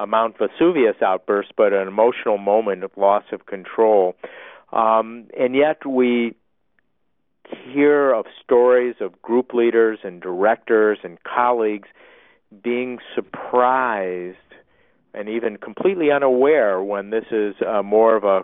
a 0.00 0.06
Mount 0.08 0.34
Vesuvius 0.36 0.96
outburst, 1.00 1.52
but 1.56 1.72
an 1.72 1.86
emotional 1.86 2.38
moment 2.38 2.82
of 2.82 2.90
loss 2.96 3.22
of 3.30 3.46
control. 3.46 4.16
Um, 4.72 5.26
and 5.38 5.54
yet 5.54 5.86
we 5.86 6.34
hear 7.72 8.12
of 8.12 8.24
stories 8.42 8.96
of 9.00 9.22
group 9.22 9.54
leaders 9.54 10.00
and 10.02 10.20
directors 10.20 10.98
and 11.04 11.18
colleagues 11.22 11.88
being 12.64 12.98
surprised 13.14 14.38
and 15.14 15.28
even 15.28 15.56
completely 15.56 16.10
unaware 16.10 16.82
when 16.82 17.10
this 17.10 17.24
is 17.30 17.54
uh, 17.66 17.82
more 17.82 18.16
of 18.16 18.24
a 18.24 18.42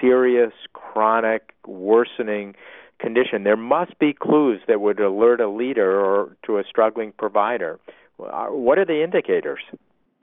serious, 0.00 0.52
chronic, 0.72 1.54
worsening 1.66 2.54
condition. 2.98 3.44
There 3.44 3.56
must 3.56 3.98
be 3.98 4.12
clues 4.12 4.60
that 4.68 4.80
would 4.80 5.00
alert 5.00 5.40
a 5.40 5.48
leader 5.48 6.00
or 6.00 6.36
to 6.46 6.58
a 6.58 6.64
struggling 6.68 7.12
provider. 7.12 7.78
Uh, 8.18 8.46
what 8.46 8.78
are 8.78 8.84
the 8.84 9.02
indicators? 9.02 9.60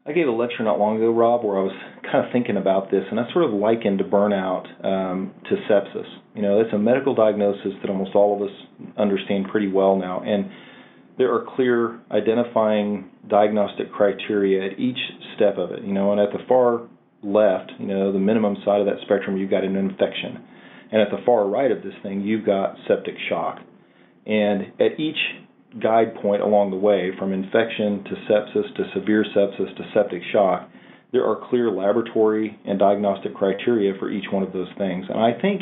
I 0.04 0.14
gave 0.14 0.28
a 0.28 0.32
lecture 0.32 0.64
not 0.64 0.80
long 0.80 0.98
ago, 0.98 1.12
Rob, 1.14 1.44
where 1.44 1.60
I 1.60 1.64
was 1.64 1.78
kind 2.02 2.26
of 2.26 2.32
thinking 2.34 2.58
about 2.58 2.90
this, 2.90 3.04
and 3.12 3.20
I 3.20 3.32
sort 3.32 3.46
of 3.46 3.54
likened 3.54 4.02
burnout 4.10 4.66
um, 4.84 5.32
to 5.46 5.56
sepsis. 5.70 6.10
You 6.34 6.42
know, 6.42 6.60
it's 6.60 6.74
a 6.74 6.78
medical 6.80 7.14
diagnosis 7.14 7.74
that 7.82 7.90
almost 7.90 8.16
all 8.16 8.36
of 8.36 8.50
us 8.50 8.56
understand 8.98 9.46
pretty 9.52 9.68
well 9.68 9.96
now. 9.96 10.24
And 10.26 10.50
there 11.18 11.34
are 11.34 11.46
clear 11.56 12.00
identifying 12.12 13.10
diagnostic 13.28 13.92
criteria 13.92 14.72
at 14.72 14.80
each 14.80 14.98
step 15.36 15.58
of 15.58 15.72
it. 15.72 15.84
You 15.84 15.94
know, 15.94 16.12
and 16.12 16.22
at 16.22 16.32
the 16.32 16.44
far 16.48 16.88
left, 17.24 17.72
you 17.80 17.88
know, 17.88 18.12
the 18.12 18.20
minimum 18.20 18.58
side 18.66 18.80
of 18.80 18.88
that 18.88 19.02
spectrum, 19.04 19.38
you've 19.38 19.52
got 19.52 19.64
an 19.64 19.76
infection. 19.76 20.44
And 20.92 21.02
at 21.02 21.10
the 21.10 21.24
far 21.26 21.48
right 21.48 21.72
of 21.72 21.84
this 21.84 21.94
thing, 22.04 22.22
you've 22.22 22.46
got 22.46 22.76
septic 22.88 23.16
shock. 23.30 23.60
And 24.26 24.74
at 24.80 25.00
each 25.00 25.18
guide 25.82 26.16
point 26.22 26.42
along 26.42 26.72
the 26.72 26.78
way, 26.78 27.12
from 27.18 27.32
infection 27.32 28.04
to 28.04 28.16
sepsis 28.30 28.76
to 28.76 28.84
severe 28.94 29.26
sepsis 29.36 29.76
to 29.78 29.84
septic 29.94 30.22
shock, 30.34 30.70
there 31.12 31.26
are 31.26 31.40
clear 31.50 31.72
laboratory 31.72 32.60
and 32.66 32.80
diagnostic 32.80 33.34
criteria 33.36 33.94
for 34.00 34.10
each 34.10 34.26
one 34.32 34.44
of 34.44 34.54
those 34.54 34.70
things. 34.78 35.06
And 35.10 35.20
I 35.20 35.40
think, 35.40 35.62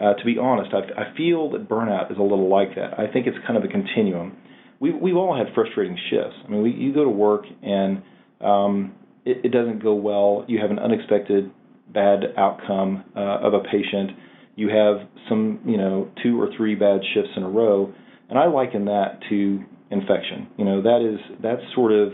uh, 0.00 0.14
to 0.14 0.24
be 0.24 0.38
honest, 0.38 0.72
I, 0.74 1.00
I 1.00 1.16
feel 1.16 1.50
that 1.52 1.68
burnout 1.68 2.10
is 2.12 2.18
a 2.18 2.22
little 2.22 2.48
like 2.48 2.74
that. 2.76 2.98
I 2.98 3.10
think 3.10 3.26
it's 3.26 3.36
kind 3.46 3.56
of 3.56 3.64
a 3.64 3.68
continuum. 3.68 4.36
We, 4.80 4.92
we've 4.92 5.16
all 5.16 5.36
had 5.36 5.54
frustrating 5.54 5.98
shifts. 6.10 6.36
I 6.44 6.50
mean, 6.50 6.62
we, 6.62 6.70
you 6.72 6.94
go 6.94 7.04
to 7.04 7.10
work 7.10 7.44
and 7.62 8.02
um, 8.40 8.94
it, 9.24 9.44
it 9.44 9.48
doesn't 9.52 9.82
go 9.82 9.94
well. 9.94 10.44
You 10.48 10.60
have 10.60 10.70
an 10.70 10.78
unexpected 10.78 11.50
bad 11.92 12.20
outcome 12.36 13.04
uh, 13.16 13.38
of 13.40 13.54
a 13.54 13.60
patient. 13.60 14.12
You 14.56 14.68
have 14.68 15.08
some, 15.28 15.60
you 15.66 15.76
know, 15.76 16.10
two 16.22 16.40
or 16.40 16.48
three 16.56 16.74
bad 16.74 17.00
shifts 17.14 17.30
in 17.36 17.42
a 17.42 17.48
row, 17.48 17.92
and 18.28 18.38
I 18.38 18.46
liken 18.46 18.86
that 18.86 19.20
to 19.30 19.64
infection. 19.90 20.48
You 20.56 20.64
know, 20.64 20.82
that 20.82 21.00
is 21.00 21.20
that's 21.42 21.62
sort 21.74 21.92
of, 21.92 22.12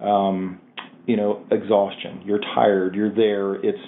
um, 0.00 0.60
you 1.06 1.16
know, 1.16 1.44
exhaustion. 1.50 2.22
You're 2.24 2.40
tired. 2.54 2.94
You're 2.94 3.14
there. 3.14 3.54
It's 3.56 3.78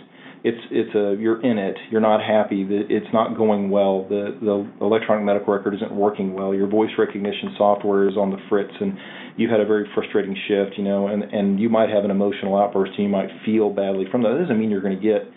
it's 0.44 0.58
it's 0.70 0.94
a 0.94 1.14
you're 1.20 1.40
in 1.40 1.58
it. 1.58 1.76
You're 1.90 2.00
not 2.00 2.20
happy. 2.20 2.64
That 2.64 2.86
it's 2.90 3.06
not 3.12 3.36
going 3.36 3.70
well. 3.70 4.06
The 4.08 4.36
the 4.40 4.84
electronic 4.84 5.24
medical 5.24 5.54
record 5.54 5.74
isn't 5.74 5.92
working 5.92 6.34
well. 6.34 6.52
Your 6.52 6.66
voice 6.66 6.90
recognition 6.98 7.54
software 7.56 8.08
is 8.08 8.16
on 8.16 8.30
the 8.30 8.38
fritz, 8.48 8.72
and 8.80 8.98
you've 9.36 9.50
had 9.50 9.60
a 9.60 9.66
very 9.66 9.88
frustrating 9.94 10.36
shift. 10.48 10.76
You 10.76 10.84
know, 10.84 11.06
and 11.06 11.22
and 11.22 11.60
you 11.60 11.68
might 11.68 11.90
have 11.90 12.04
an 12.04 12.10
emotional 12.10 12.56
outburst. 12.56 12.92
and 12.96 13.04
You 13.04 13.08
might 13.08 13.30
feel 13.46 13.70
badly 13.70 14.06
from 14.10 14.22
that. 14.22 14.30
That 14.30 14.40
doesn't 14.40 14.58
mean 14.58 14.70
you're 14.70 14.82
going 14.82 15.00
to 15.00 15.02
get, 15.02 15.30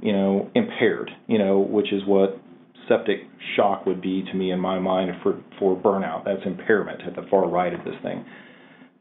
you 0.00 0.12
know, 0.12 0.50
impaired. 0.54 1.10
You 1.28 1.38
know, 1.38 1.60
which 1.60 1.92
is 1.92 2.02
what 2.04 2.40
septic 2.88 3.20
shock 3.54 3.86
would 3.86 4.02
be 4.02 4.24
to 4.32 4.34
me 4.34 4.50
in 4.50 4.58
my 4.58 4.80
mind 4.80 5.12
for 5.22 5.40
for 5.60 5.80
burnout. 5.80 6.24
That's 6.24 6.42
impairment 6.44 7.02
at 7.06 7.14
the 7.14 7.22
far 7.30 7.48
right 7.48 7.72
of 7.72 7.84
this 7.84 7.94
thing. 8.02 8.24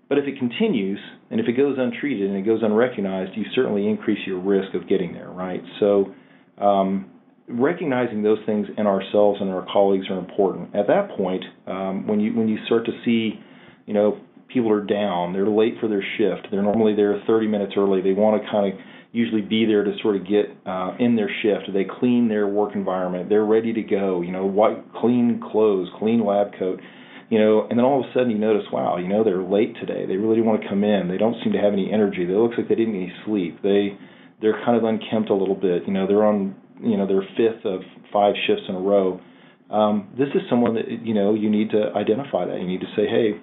But 0.09 0.17
if 0.17 0.25
it 0.25 0.39
continues 0.39 0.99
and 1.29 1.39
if 1.39 1.47
it 1.47 1.53
goes 1.53 1.77
untreated 1.77 2.29
and 2.29 2.37
it 2.37 2.41
goes 2.41 2.61
unrecognized, 2.63 3.37
you 3.37 3.45
certainly 3.53 3.87
increase 3.87 4.19
your 4.25 4.39
risk 4.39 4.73
of 4.73 4.89
getting 4.89 5.13
there, 5.13 5.29
right? 5.29 5.61
So, 5.79 6.13
um, 6.57 7.11
recognizing 7.47 8.23
those 8.23 8.39
things 8.45 8.67
in 8.77 8.85
ourselves 8.85 9.39
and 9.39 9.49
our 9.49 9.65
colleagues 9.71 10.07
are 10.09 10.17
important. 10.17 10.75
At 10.75 10.87
that 10.87 11.11
point, 11.15 11.43
um, 11.67 12.07
when 12.07 12.19
you 12.19 12.33
when 12.33 12.47
you 12.47 12.57
start 12.65 12.85
to 12.85 12.91
see, 13.05 13.39
you 13.85 13.93
know, 13.93 14.19
people 14.47 14.71
are 14.71 14.83
down, 14.83 15.31
they're 15.31 15.47
late 15.47 15.75
for 15.79 15.87
their 15.87 16.03
shift, 16.17 16.47
they're 16.51 16.63
normally 16.63 16.95
there 16.95 17.21
30 17.27 17.47
minutes 17.47 17.73
early, 17.77 18.01
they 18.01 18.13
want 18.13 18.41
to 18.41 18.49
kind 18.51 18.73
of 18.73 18.79
usually 19.11 19.41
be 19.41 19.65
there 19.65 19.83
to 19.83 19.91
sort 20.01 20.15
of 20.15 20.27
get 20.27 20.45
uh, 20.67 20.95
in 20.99 21.15
their 21.15 21.29
shift. 21.41 21.73
They 21.73 21.85
clean 21.99 22.27
their 22.27 22.47
work 22.47 22.75
environment, 22.75 23.29
they're 23.29 23.45
ready 23.45 23.73
to 23.73 23.81
go. 23.81 24.21
You 24.21 24.31
know, 24.31 24.45
white, 24.45 24.83
clean 24.93 25.41
clothes, 25.51 25.87
clean 25.99 26.25
lab 26.25 26.51
coat 26.57 26.79
you 27.29 27.37
know, 27.37 27.67
and 27.69 27.77
then 27.77 27.85
all 27.85 28.03
of 28.03 28.09
a 28.09 28.13
sudden 28.13 28.31
you 28.31 28.37
notice, 28.37 28.65
wow, 28.73 28.97
you 28.97 29.07
know, 29.07 29.23
they're 29.23 29.43
late 29.43 29.75
today. 29.79 30.05
They 30.05 30.17
really 30.17 30.35
didn't 30.35 30.49
want 30.49 30.63
to 30.63 30.69
come 30.69 30.83
in. 30.83 31.07
They 31.07 31.17
don't 31.17 31.35
seem 31.43 31.53
to 31.53 31.59
have 31.59 31.73
any 31.73 31.93
energy. 31.93 32.25
They 32.25 32.33
looks 32.33 32.55
like 32.57 32.67
they 32.67 32.75
didn't 32.75 32.93
get 32.93 33.03
any 33.09 33.13
sleep. 33.25 33.61
They 33.61 33.97
they're 34.41 34.59
kind 34.65 34.77
of 34.77 34.83
unkempt 34.83 35.29
a 35.29 35.35
little 35.35 35.55
bit. 35.55 35.83
You 35.85 35.93
know, 35.93 36.07
they're 36.07 36.25
on 36.25 36.55
you 36.81 36.97
know 36.97 37.05
their 37.05 37.21
fifth 37.37 37.65
of 37.65 37.81
five 38.11 38.33
shifts 38.47 38.63
in 38.67 38.75
a 38.75 38.79
row. 38.79 39.21
Um, 39.69 40.09
this 40.17 40.29
is 40.33 40.41
someone 40.49 40.73
that 40.75 40.89
you 40.89 41.13
know 41.13 41.35
you 41.35 41.49
need 41.49 41.69
to 41.71 41.93
identify 41.95 42.45
that. 42.45 42.59
You 42.59 42.67
need 42.67 42.81
to 42.81 42.91
say, 42.95 43.05
hey, 43.05 43.37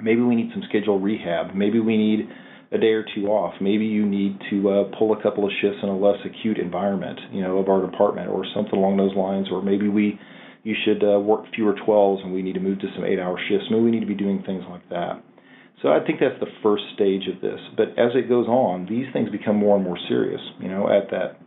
maybe 0.00 0.20
we 0.20 0.36
need 0.36 0.50
some 0.52 0.62
scheduled 0.68 1.02
rehab. 1.02 1.54
Maybe 1.54 1.80
we 1.80 1.96
need 1.96 2.28
a 2.70 2.78
day 2.78 2.92
or 2.92 3.04
two 3.14 3.26
off. 3.28 3.54
Maybe 3.60 3.86
you 3.86 4.04
need 4.04 4.38
to 4.50 4.68
uh, 4.68 4.84
pull 4.98 5.18
a 5.18 5.22
couple 5.22 5.46
of 5.46 5.50
shifts 5.62 5.78
in 5.82 5.88
a 5.88 5.96
less 5.96 6.18
acute 6.24 6.58
environment, 6.58 7.18
you 7.32 7.40
know, 7.40 7.56
of 7.56 7.68
our 7.68 7.80
department 7.80 8.28
or 8.28 8.44
something 8.54 8.78
along 8.78 8.98
those 8.98 9.14
lines. 9.16 9.48
Or 9.50 9.62
maybe 9.62 9.88
we 9.88 10.20
you 10.68 10.76
should 10.84 11.02
uh, 11.02 11.18
work 11.18 11.46
fewer 11.54 11.72
12s 11.72 12.22
and 12.22 12.30
we 12.30 12.42
need 12.42 12.52
to 12.52 12.60
move 12.60 12.78
to 12.80 12.88
some 12.94 13.02
eight 13.02 13.18
hour 13.18 13.40
shifts. 13.48 13.68
Maybe 13.70 13.82
we 13.84 13.90
need 13.90 14.00
to 14.00 14.06
be 14.06 14.14
doing 14.14 14.42
things 14.44 14.62
like 14.68 14.86
that. 14.90 15.24
So 15.80 15.88
I 15.88 16.04
think 16.04 16.20
that's 16.20 16.38
the 16.40 16.52
first 16.62 16.82
stage 16.94 17.22
of 17.34 17.40
this. 17.40 17.58
But 17.74 17.96
as 17.96 18.12
it 18.14 18.28
goes 18.28 18.46
on, 18.48 18.84
these 18.84 19.06
things 19.14 19.30
become 19.30 19.56
more 19.56 19.76
and 19.76 19.84
more 19.84 19.96
serious. 20.08 20.42
You 20.60 20.68
know, 20.68 20.86
at 20.92 21.10
that 21.10 21.40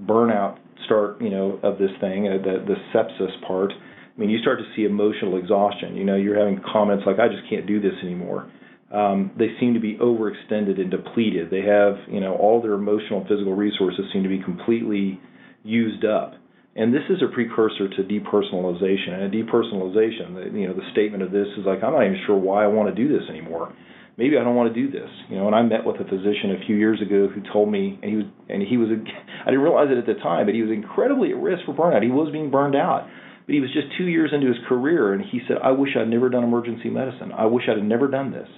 burnout 0.00 0.58
start, 0.84 1.20
you 1.20 1.30
know, 1.30 1.58
of 1.64 1.78
this 1.78 1.90
thing, 2.00 2.28
uh, 2.28 2.38
the 2.38 2.62
the 2.62 2.76
sepsis 2.94 3.44
part. 3.44 3.72
I 3.74 4.20
mean, 4.20 4.30
you 4.30 4.38
start 4.38 4.60
to 4.60 4.66
see 4.76 4.84
emotional 4.84 5.36
exhaustion. 5.36 5.96
You 5.96 6.04
know, 6.04 6.14
you're 6.14 6.38
having 6.38 6.60
comments 6.72 7.04
like, 7.06 7.18
"I 7.18 7.26
just 7.26 7.48
can't 7.50 7.66
do 7.66 7.80
this 7.80 7.94
anymore." 8.04 8.52
Um, 8.92 9.32
they 9.36 9.48
seem 9.58 9.74
to 9.74 9.80
be 9.80 9.96
overextended 9.96 10.78
and 10.78 10.90
depleted. 10.90 11.50
They 11.50 11.62
have, 11.62 11.96
you 12.06 12.20
know, 12.20 12.34
all 12.34 12.62
their 12.62 12.74
emotional 12.74 13.20
and 13.20 13.28
physical 13.28 13.54
resources 13.54 14.04
seem 14.12 14.22
to 14.22 14.28
be 14.28 14.42
completely 14.42 15.18
used 15.64 16.04
up. 16.04 16.34
And 16.76 16.94
this 16.94 17.02
is 17.10 17.18
a 17.22 17.32
precursor 17.32 17.88
to 17.88 18.02
depersonalization. 18.02 19.18
And 19.18 19.32
depersonalization, 19.32 20.54
you 20.54 20.68
know, 20.68 20.74
the 20.74 20.86
statement 20.92 21.22
of 21.22 21.32
this 21.32 21.48
is 21.58 21.66
like, 21.66 21.82
I'm 21.82 21.92
not 21.92 22.04
even 22.04 22.20
sure 22.26 22.36
why 22.36 22.64
I 22.64 22.68
want 22.68 22.94
to 22.94 22.94
do 22.94 23.10
this 23.10 23.28
anymore. 23.28 23.74
Maybe 24.16 24.36
I 24.38 24.44
don't 24.44 24.54
want 24.54 24.72
to 24.72 24.78
do 24.78 24.90
this. 24.90 25.08
You 25.28 25.36
know, 25.36 25.46
and 25.46 25.56
I 25.56 25.62
met 25.62 25.84
with 25.84 25.96
a 25.96 26.04
physician 26.04 26.54
a 26.54 26.66
few 26.66 26.76
years 26.76 27.00
ago 27.02 27.28
who 27.28 27.42
told 27.52 27.70
me, 27.70 27.98
and 28.02 28.10
he 28.10 28.16
was, 28.16 28.26
and 28.48 28.62
he 28.62 28.76
was, 28.76 28.88
I 29.42 29.50
didn't 29.50 29.64
realize 29.64 29.88
it 29.90 29.98
at 29.98 30.06
the 30.06 30.20
time, 30.20 30.46
but 30.46 30.54
he 30.54 30.62
was 30.62 30.70
incredibly 30.70 31.30
at 31.30 31.38
risk 31.38 31.64
for 31.66 31.74
burnout. 31.74 32.02
He 32.02 32.10
was 32.10 32.30
being 32.30 32.50
burned 32.50 32.76
out, 32.76 33.08
but 33.46 33.54
he 33.54 33.60
was 33.60 33.72
just 33.72 33.88
two 33.98 34.06
years 34.06 34.30
into 34.32 34.46
his 34.46 34.58
career, 34.68 35.12
and 35.12 35.24
he 35.24 35.40
said, 35.48 35.58
I 35.62 35.72
wish 35.72 35.96
I'd 35.98 36.08
never 36.08 36.28
done 36.28 36.44
emergency 36.44 36.90
medicine. 36.90 37.32
I 37.32 37.46
wish 37.46 37.64
I'd 37.66 37.82
never 37.82 38.06
done 38.06 38.30
this. 38.30 38.48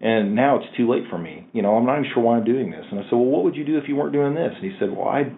And 0.00 0.34
now 0.34 0.56
it's 0.56 0.76
too 0.76 0.90
late 0.90 1.04
for 1.10 1.18
me. 1.18 1.46
You 1.52 1.62
know, 1.62 1.76
I'm 1.76 1.86
not 1.86 1.98
even 1.98 2.10
sure 2.12 2.22
why 2.22 2.36
I'm 2.36 2.44
doing 2.44 2.70
this. 2.70 2.84
And 2.90 2.98
I 2.98 3.04
said, 3.04 3.12
Well, 3.12 3.30
what 3.30 3.44
would 3.44 3.54
you 3.54 3.64
do 3.64 3.78
if 3.78 3.84
you 3.86 3.94
weren't 3.94 4.12
doing 4.12 4.34
this? 4.34 4.50
And 4.54 4.64
he 4.64 4.76
said, 4.80 4.90
Well, 4.90 5.06
I 5.06 5.30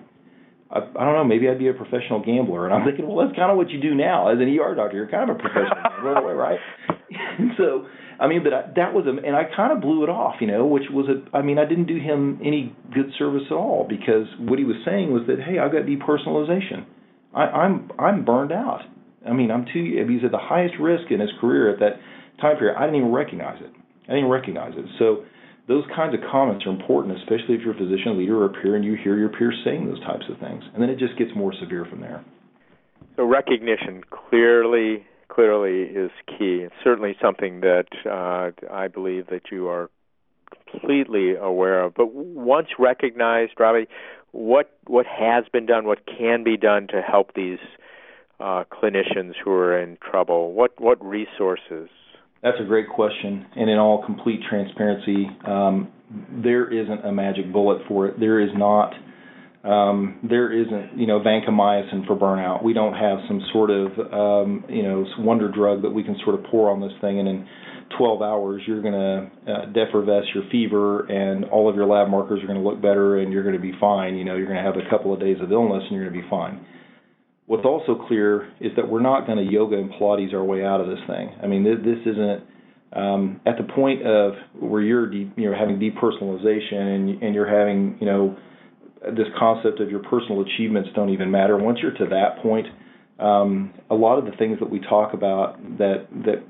I, 0.70 0.78
I 0.78 1.04
don't 1.04 1.14
know, 1.14 1.24
maybe 1.24 1.48
I'd 1.48 1.58
be 1.58 1.68
a 1.68 1.74
professional 1.74 2.24
gambler. 2.24 2.66
And 2.66 2.74
I'm 2.74 2.84
thinking, 2.84 3.06
well, 3.06 3.26
that's 3.26 3.36
kind 3.36 3.50
of 3.50 3.56
what 3.56 3.70
you 3.70 3.80
do 3.80 3.94
now 3.94 4.28
as 4.28 4.38
an 4.40 4.48
ER 4.48 4.74
doctor. 4.74 4.96
You're 4.96 5.08
kind 5.08 5.30
of 5.30 5.36
a 5.36 5.38
professional 5.38 5.76
gambler, 6.02 6.34
right? 6.34 6.58
and 7.38 7.52
so, 7.58 7.86
I 8.18 8.28
mean, 8.28 8.42
but 8.42 8.52
I, 8.52 8.62
that 8.76 8.94
was 8.94 9.06
a, 9.06 9.10
and 9.10 9.36
I 9.36 9.44
kind 9.54 9.72
of 9.72 9.80
blew 9.80 10.04
it 10.04 10.08
off, 10.08 10.36
you 10.40 10.46
know, 10.46 10.66
which 10.66 10.84
was 10.90 11.06
a, 11.08 11.36
I 11.36 11.42
mean, 11.42 11.58
I 11.58 11.64
didn't 11.64 11.86
do 11.86 11.98
him 11.98 12.40
any 12.44 12.74
good 12.94 13.10
service 13.18 13.44
at 13.50 13.54
all 13.54 13.86
because 13.88 14.26
what 14.38 14.58
he 14.58 14.64
was 14.64 14.76
saying 14.84 15.12
was 15.12 15.22
that, 15.26 15.38
hey, 15.40 15.58
I've 15.58 15.72
got 15.72 15.82
depersonalization. 15.82 16.86
I, 17.34 17.66
I'm 17.66 17.90
I'm 17.98 18.24
burned 18.24 18.52
out. 18.52 18.82
I 19.26 19.32
mean, 19.32 19.50
I'm 19.50 19.66
too. 19.72 20.06
He's 20.08 20.24
at 20.24 20.30
the 20.30 20.38
highest 20.38 20.74
risk 20.78 21.10
in 21.10 21.18
his 21.18 21.30
career 21.40 21.72
at 21.72 21.80
that 21.80 21.98
time 22.40 22.56
period. 22.58 22.76
I 22.78 22.86
didn't 22.86 23.00
even 23.00 23.12
recognize 23.12 23.60
it. 23.60 23.72
I 24.08 24.14
didn't 24.14 24.30
recognize 24.30 24.72
it. 24.76 24.84
So 24.98 25.24
those 25.66 25.84
kinds 25.94 26.14
of 26.14 26.20
comments 26.30 26.66
are 26.66 26.70
important, 26.70 27.16
especially 27.18 27.54
if 27.54 27.62
you're 27.62 27.74
a 27.74 27.78
physician, 27.78 28.18
leader, 28.18 28.36
or 28.42 28.46
a 28.46 28.62
peer, 28.62 28.76
and 28.76 28.84
you 28.84 28.96
hear 29.02 29.16
your 29.16 29.30
peers 29.30 29.58
saying 29.64 29.86
those 29.86 30.00
types 30.00 30.24
of 30.30 30.38
things. 30.38 30.62
And 30.74 30.82
then 30.82 30.90
it 30.90 30.98
just 30.98 31.16
gets 31.16 31.30
more 31.34 31.52
severe 31.58 31.86
from 31.88 32.00
there. 32.00 32.24
So 33.16 33.24
recognition 33.24 34.02
clearly, 34.10 35.06
clearly 35.28 35.82
is 35.82 36.10
key. 36.26 36.64
It's 36.64 36.74
certainly 36.82 37.16
something 37.22 37.60
that 37.60 37.86
uh, 38.04 38.50
I 38.70 38.88
believe 38.88 39.28
that 39.28 39.50
you 39.50 39.68
are 39.68 39.88
completely 40.70 41.34
aware 41.34 41.82
of. 41.82 41.94
But 41.94 42.12
once 42.12 42.68
recognized, 42.78 43.52
Robbie, 43.58 43.86
what 44.32 44.76
what 44.86 45.06
has 45.06 45.44
been 45.52 45.64
done, 45.64 45.86
what 45.86 46.00
can 46.06 46.42
be 46.44 46.56
done 46.56 46.88
to 46.88 47.00
help 47.00 47.34
these 47.34 47.60
uh, 48.40 48.64
clinicians 48.70 49.34
who 49.42 49.52
are 49.52 49.78
in 49.78 49.96
trouble? 50.02 50.52
What 50.52 50.80
what 50.80 51.02
resources 51.04 51.88
that's 52.44 52.58
a 52.60 52.64
great 52.64 52.88
question. 52.90 53.46
And 53.56 53.70
in 53.70 53.78
all 53.78 54.04
complete 54.04 54.40
transparency, 54.48 55.26
um, 55.46 55.90
there 56.30 56.70
isn't 56.70 57.04
a 57.04 57.10
magic 57.10 57.50
bullet 57.50 57.82
for 57.88 58.06
it. 58.06 58.20
There 58.20 58.38
is 58.38 58.50
not. 58.54 58.92
Um, 59.64 60.20
there 60.28 60.52
isn't, 60.52 60.98
you 60.98 61.06
know, 61.06 61.20
vancomycin 61.20 62.06
for 62.06 62.14
burnout. 62.14 62.62
We 62.62 62.74
don't 62.74 62.92
have 62.92 63.18
some 63.26 63.40
sort 63.50 63.70
of, 63.70 63.86
um, 64.12 64.64
you 64.68 64.82
know, 64.82 65.06
wonder 65.18 65.50
drug 65.50 65.80
that 65.82 65.90
we 65.90 66.04
can 66.04 66.16
sort 66.22 66.38
of 66.38 66.44
pour 66.50 66.70
on 66.70 66.82
this 66.82 66.92
thing, 67.00 67.18
and 67.18 67.26
in 67.26 67.48
12 67.96 68.20
hours 68.20 68.62
you're 68.66 68.82
going 68.82 68.92
to 68.92 69.50
uh, 69.50 69.66
defervesce 69.72 70.26
your 70.34 70.44
fever, 70.52 71.06
and 71.06 71.46
all 71.46 71.70
of 71.70 71.76
your 71.76 71.86
lab 71.86 72.10
markers 72.10 72.42
are 72.42 72.46
going 72.46 72.62
to 72.62 72.68
look 72.68 72.82
better, 72.82 73.20
and 73.20 73.32
you're 73.32 73.42
going 73.42 73.56
to 73.56 73.62
be 73.62 73.72
fine. 73.80 74.16
You 74.16 74.24
know, 74.26 74.36
you're 74.36 74.46
going 74.46 74.62
to 74.62 74.62
have 74.62 74.76
a 74.76 74.90
couple 74.90 75.14
of 75.14 75.20
days 75.20 75.38
of 75.40 75.50
illness, 75.50 75.82
and 75.88 75.96
you're 75.96 76.10
going 76.10 76.20
to 76.20 76.22
be 76.22 76.28
fine. 76.28 76.66
What's 77.46 77.64
also 77.64 78.02
clear 78.08 78.52
is 78.60 78.72
that 78.76 78.88
we're 78.88 79.02
not 79.02 79.26
going 79.26 79.38
to 79.38 79.44
yoga 79.44 79.76
and 79.76 79.90
Pilates 79.90 80.32
our 80.32 80.42
way 80.42 80.64
out 80.64 80.80
of 80.80 80.86
this 80.86 81.00
thing. 81.06 81.28
I 81.42 81.46
mean, 81.46 81.62
this, 81.62 81.76
this 81.84 81.98
isn't 82.06 82.42
um, 82.94 83.40
at 83.44 83.56
the 83.58 83.64
point 83.64 84.06
of 84.06 84.34
where 84.58 84.80
you're 84.80 85.10
de- 85.10 85.30
you're 85.36 85.54
having 85.54 85.78
depersonalization 85.78 86.94
and 86.94 87.22
and 87.22 87.34
you're 87.34 87.48
having 87.48 87.98
you 88.00 88.06
know 88.06 88.36
this 89.02 89.26
concept 89.38 89.80
of 89.80 89.90
your 89.90 90.00
personal 90.00 90.42
achievements 90.42 90.90
don't 90.94 91.10
even 91.10 91.30
matter. 91.30 91.58
Once 91.58 91.80
you're 91.82 91.92
to 91.92 92.06
that 92.06 92.42
point, 92.42 92.66
um, 93.18 93.74
a 93.90 93.94
lot 93.94 94.18
of 94.18 94.24
the 94.24 94.32
things 94.38 94.58
that 94.60 94.70
we 94.70 94.80
talk 94.80 95.12
about 95.12 95.60
that 95.78 96.06
that 96.24 96.44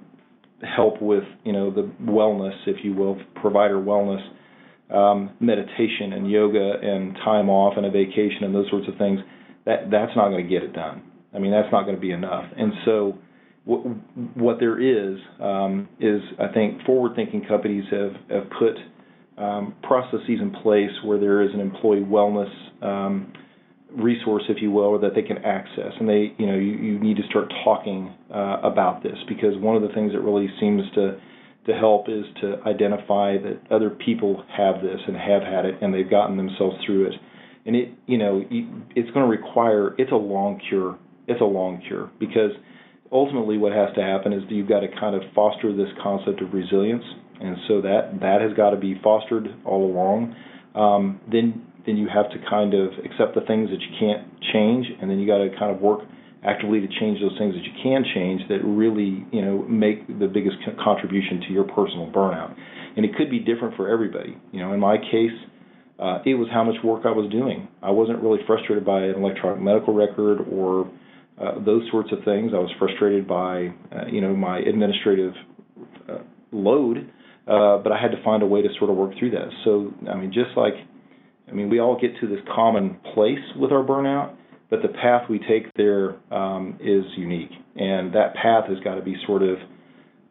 help 0.77 1.01
with 1.01 1.25
you 1.45 1.53
know 1.53 1.71
the 1.71 1.91
wellness, 2.03 2.55
if 2.67 2.85
you 2.85 2.93
will, 2.93 3.19
provider 3.35 3.77
wellness, 3.77 4.23
um, 4.95 5.31
meditation 5.41 6.13
and 6.13 6.31
yoga 6.31 6.75
and 6.83 7.17
time 7.25 7.49
off 7.49 7.75
and 7.77 7.87
a 7.87 7.91
vacation 7.91 8.45
and 8.45 8.55
those 8.55 8.69
sorts 8.71 8.87
of 8.87 8.97
things 8.99 9.19
that 9.67 9.91
that's 9.91 10.15
not 10.17 10.29
going 10.29 10.45
to 10.45 10.51
get 10.51 10.63
it 10.63 10.73
done. 10.73 11.03
I 11.35 11.39
mean, 11.39 11.51
that's 11.51 11.71
not 11.73 11.85
going 11.85 11.97
to 11.97 12.01
be 12.01 12.13
enough. 12.13 12.45
And 12.57 12.73
so, 12.85 13.19
what, 13.65 13.81
what 14.37 14.61
there 14.61 14.79
is 14.79 15.19
um, 15.41 15.89
is 15.99 16.21
I 16.39 16.53
think 16.53 16.83
forward-thinking 16.85 17.47
companies 17.49 17.85
have 17.91 18.13
have 18.31 18.51
put 18.59 18.77
um, 19.43 19.75
processes 19.83 20.39
in 20.41 20.55
place 20.63 20.91
where 21.05 21.19
there 21.19 21.43
is 21.43 21.51
an 21.55 21.61
employee 21.61 22.01
wellness 22.01 22.53
um, 22.83 23.33
resource, 23.97 24.45
if 24.49 24.61
you 24.61 24.71
will, 24.71 24.99
that 25.01 25.15
they 25.15 25.23
can 25.23 25.39
access, 25.39 25.93
and 25.99 26.09
they 26.09 26.35
you 26.39 26.47
know 26.47 26.57
you, 26.57 26.73
you 26.73 26.99
need 26.99 27.17
to 27.17 27.23
start 27.31 27.53
talking 27.65 28.15
uh, 28.33 28.61
about 28.63 29.03
this 29.03 29.17
because 29.29 29.57
one 29.59 29.77
of 29.77 29.83
the 29.83 29.95
things 29.95 30.13
that 30.13 30.21
really 30.21 30.49
seems 30.61 30.83
to 30.95 31.19
to 31.67 31.73
help 31.73 32.09
is 32.09 32.25
to 32.43 32.57
identify 32.67 33.39
that 33.39 33.59
other 33.71 33.89
people 33.91 34.45
have 34.55 34.83
this 34.83 35.01
and 35.07 35.17
have 35.17 35.43
had 35.43 35.65
it 35.65 35.75
and 35.81 35.95
they've 35.95 36.11
gotten 36.11 36.37
themselves 36.37 36.77
through 36.85 37.07
it. 37.07 37.15
And 37.67 37.75
it, 37.77 37.89
you 38.07 38.19
know, 38.19 38.43
it's 38.51 39.11
going 39.11 39.25
to 39.25 39.31
require, 39.31 39.95
it's 39.99 40.13
a 40.13 40.17
long 40.17 40.61
cure. 40.69 40.99
It's 41.27 41.41
a 41.41 41.45
long 41.45 41.81
cure 41.89 42.11
because 42.21 42.51
ultimately 43.11 43.57
what 43.57 43.73
has 43.73 43.89
to 43.97 44.03
happen 44.03 44.33
is 44.33 44.43
you've 44.51 44.69
got 44.69 44.81
to 44.81 44.89
kind 45.01 45.17
of 45.17 45.23
foster 45.35 45.75
this 45.75 45.89
concept 46.03 46.43
of 46.43 46.53
resilience. 46.53 47.05
And 47.41 47.57
so 47.69 47.81
that, 47.81 48.21
that 48.21 48.41
has 48.43 48.53
got 48.57 48.71
to 48.71 48.77
be 48.77 49.01
fostered 49.03 49.49
all 49.65 49.85
along. 49.85 50.37
Um, 50.75 51.21
then, 51.31 51.65
then 51.87 51.97
you 51.97 52.09
have 52.13 52.31
to 52.31 52.37
kind 52.51 52.75
of 52.75 52.93
accept 53.05 53.35
the 53.35 53.41
things 53.47 53.71
that 53.71 53.81
you 53.81 53.93
can't 53.99 54.29
change 54.53 54.87
and 55.01 55.11
then 55.11 55.19
you 55.19 55.27
got 55.27 55.39
to 55.39 55.49
kind 55.59 55.75
of 55.75 55.81
work 55.81 56.01
actively 56.45 56.81
to 56.81 56.89
change 57.01 57.21
those 57.21 57.37
things 57.39 57.55
that 57.55 57.65
you 57.65 57.73
can 57.83 58.05
change 58.15 58.43
that 58.49 58.61
really 58.65 59.25
you 59.33 59.41
know 59.41 59.65
make 59.65 60.07
the 60.21 60.27
biggest 60.27 60.57
contribution 60.83 61.41
to 61.41 61.53
your 61.53 61.65
personal 61.65 62.11
burnout 62.13 62.55
and 62.97 63.05
it 63.05 63.17
could 63.17 63.31
be 63.31 63.39
different 63.39 63.75
for 63.77 63.89
everybody 63.89 64.37
you 64.53 64.61
know 64.61 64.73
in 64.73 64.81
my 64.81 64.99
case 64.99 65.33
uh, 65.99 66.19
it 66.25 66.35
was 66.35 66.49
how 66.53 66.65
much 66.65 66.77
work 66.83 67.03
I 67.05 67.11
was 67.11 67.31
doing. 67.31 67.69
I 67.83 67.91
wasn't 67.91 68.23
really 68.23 68.41
frustrated 68.47 68.85
by 68.85 69.03
an 69.03 69.15
electronic 69.15 69.63
medical 69.63 69.95
record 69.95 70.41
or 70.51 70.91
uh, 71.41 71.65
those 71.65 71.83
sorts 71.91 72.11
of 72.13 72.19
things. 72.25 72.53
I 72.55 72.59
was 72.59 72.71
frustrated 72.79 73.27
by 73.27 73.75
uh, 73.95 74.07
you 74.11 74.21
know 74.21 74.35
my 74.35 74.59
administrative 74.59 75.33
uh, 76.09 76.19
load 76.53 77.11
uh, 77.47 77.77
but 77.79 77.93
I 77.93 78.01
had 78.01 78.11
to 78.13 78.23
find 78.25 78.43
a 78.43 78.47
way 78.47 78.63
to 78.63 78.69
sort 78.79 78.91
of 78.91 78.97
work 78.97 79.13
through 79.19 79.33
that. 79.33 79.49
So 79.65 79.93
I 80.11 80.17
mean 80.17 80.33
just 80.33 80.57
like 80.57 80.75
I 81.49 81.53
mean 81.53 81.69
we 81.69 81.79
all 81.79 81.99
get 82.01 82.19
to 82.21 82.27
this 82.27 82.41
common 82.55 82.99
place 83.15 83.45
with 83.57 83.71
our 83.71 83.85
burnout 83.85 84.37
but 84.71 84.81
the 84.81 84.89
path 84.89 85.29
we 85.29 85.39
take 85.39 85.73
there 85.77 86.17
um, 86.33 86.79
is 86.81 87.05
unique, 87.17 87.51
and 87.77 88.15
that 88.15 88.35
path 88.35 88.65
has 88.67 88.79
got 88.83 88.95
to 88.95 89.03
be 89.03 89.15
sort 89.27 89.43
of 89.43 89.59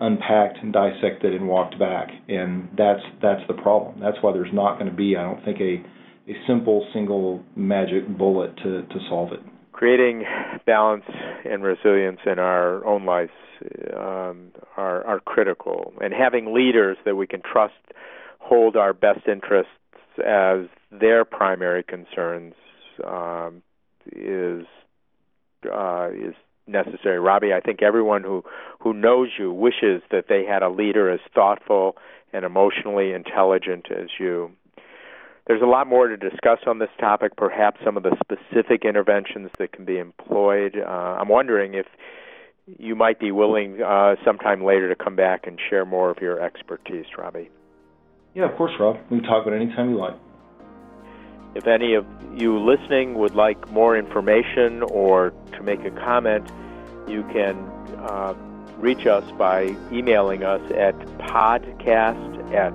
unpacked 0.04 0.58
and 0.62 0.74
dissected 0.74 1.34
and 1.34 1.48
walked 1.48 1.80
back, 1.80 2.10
and 2.28 2.68
that's 2.78 3.02
that's 3.22 3.42
the 3.48 3.54
problem. 3.54 4.00
That's 4.00 4.18
why 4.22 4.34
there's 4.34 4.54
not 4.54 4.78
going 4.78 4.92
to 4.92 4.96
be, 4.96 5.16
I 5.16 5.24
don't 5.24 5.44
think, 5.46 5.60
a 5.62 5.82
a 6.30 6.36
simple 6.46 6.86
single 6.94 7.44
magic 7.56 8.08
bullet 8.18 8.56
to 8.58 8.84
to 8.84 9.00
solve 9.10 9.32
it. 9.32 9.40
Creating 9.72 10.24
balance 10.66 11.06
and 11.50 11.64
resilience 11.64 12.20
in 12.26 12.38
our 12.38 12.86
own 12.86 13.06
lives 13.06 13.32
um, 13.96 14.52
are 14.78 15.06
are 15.06 15.22
critical, 15.22 15.94
and 16.02 16.14
having 16.14 16.54
leaders 16.54 16.98
that 17.06 17.16
we 17.16 17.26
can 17.26 17.42
trust 17.42 17.74
hold 18.40 18.76
our 18.76 18.94
best 18.94 19.22
interests 19.28 19.72
as 20.20 20.68
their 20.92 21.24
primary 21.24 21.82
concerns 21.82 22.54
um, 23.08 23.64
is 24.12 24.66
uh, 25.74 26.10
is 26.12 26.36
necessary. 26.68 27.20
Robbie, 27.20 27.54
I 27.54 27.60
think 27.60 27.82
everyone 27.82 28.24
who 28.24 28.44
who 28.80 28.94
knows 28.94 29.30
you 29.38 29.52
wishes 29.52 30.02
that 30.12 30.26
they 30.30 30.46
had 30.46 30.64
a 30.64 30.70
leader 30.70 31.10
as 31.10 31.20
thoughtful 31.34 31.98
and 32.32 32.46
emotionally 32.46 33.12
intelligent 33.12 33.88
as 33.92 34.10
you. 34.20 34.52
There's 35.46 35.62
a 35.62 35.66
lot 35.66 35.88
more 35.88 36.08
to 36.08 36.16
discuss 36.16 36.60
on 36.66 36.80
this 36.80 36.90
topic, 37.00 37.36
perhaps 37.36 37.82
some 37.84 37.98
of 37.98 38.04
the 38.04 38.16
specific 38.24 38.86
interventions 38.86 39.52
that 39.60 39.74
can 39.74 39.84
be 39.84 39.98
employed. 39.98 40.78
Uh, 40.78 40.90
I'm 41.20 41.28
wondering 41.28 41.74
if 41.74 41.86
you 42.66 42.96
might 42.96 43.20
be 43.20 43.32
willing 43.32 43.82
uh, 43.82 44.16
sometime 44.24 44.64
later 44.64 44.88
to 44.88 44.96
come 44.96 45.18
back 45.18 45.46
and 45.46 45.60
share 45.70 45.86
more 45.86 46.10
of 46.10 46.20
your 46.22 46.40
expertise, 46.40 47.06
Robbie. 47.18 47.50
Yeah, 48.34 48.50
of 48.50 48.56
course, 48.56 48.72
Rob. 48.80 48.98
We 49.12 49.20
can 49.20 49.28
talk 49.28 49.46
about 49.46 49.60
it 49.60 49.62
anytime 49.62 49.90
you 49.90 49.98
like. 49.98 50.16
If 51.56 51.68
any 51.68 51.94
of 51.94 52.06
you 52.36 52.60
listening 52.60 53.14
would 53.16 53.36
like 53.36 53.72
more 53.72 53.98
information 53.98 54.84
or 54.84 55.32
to 55.54 55.64
make 55.64 55.84
a 55.86 55.92
comment, 55.92 56.52
you 57.08 57.24
can 57.32 57.56
uh, 58.00 58.34
reach 58.78 59.06
us 59.06 59.24
by 59.38 59.76
emailing 59.92 60.44
us 60.44 60.62
at 60.72 60.98
podcast 61.20 62.54
at 62.54 62.74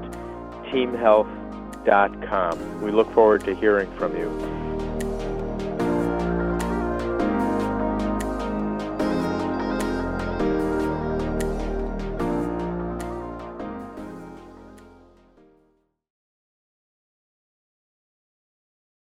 teamhealth.com. 0.72 2.82
We 2.82 2.90
look 2.90 3.12
forward 3.12 3.44
to 3.44 3.54
hearing 3.54 3.94
from 3.96 4.16
you. 4.16 4.67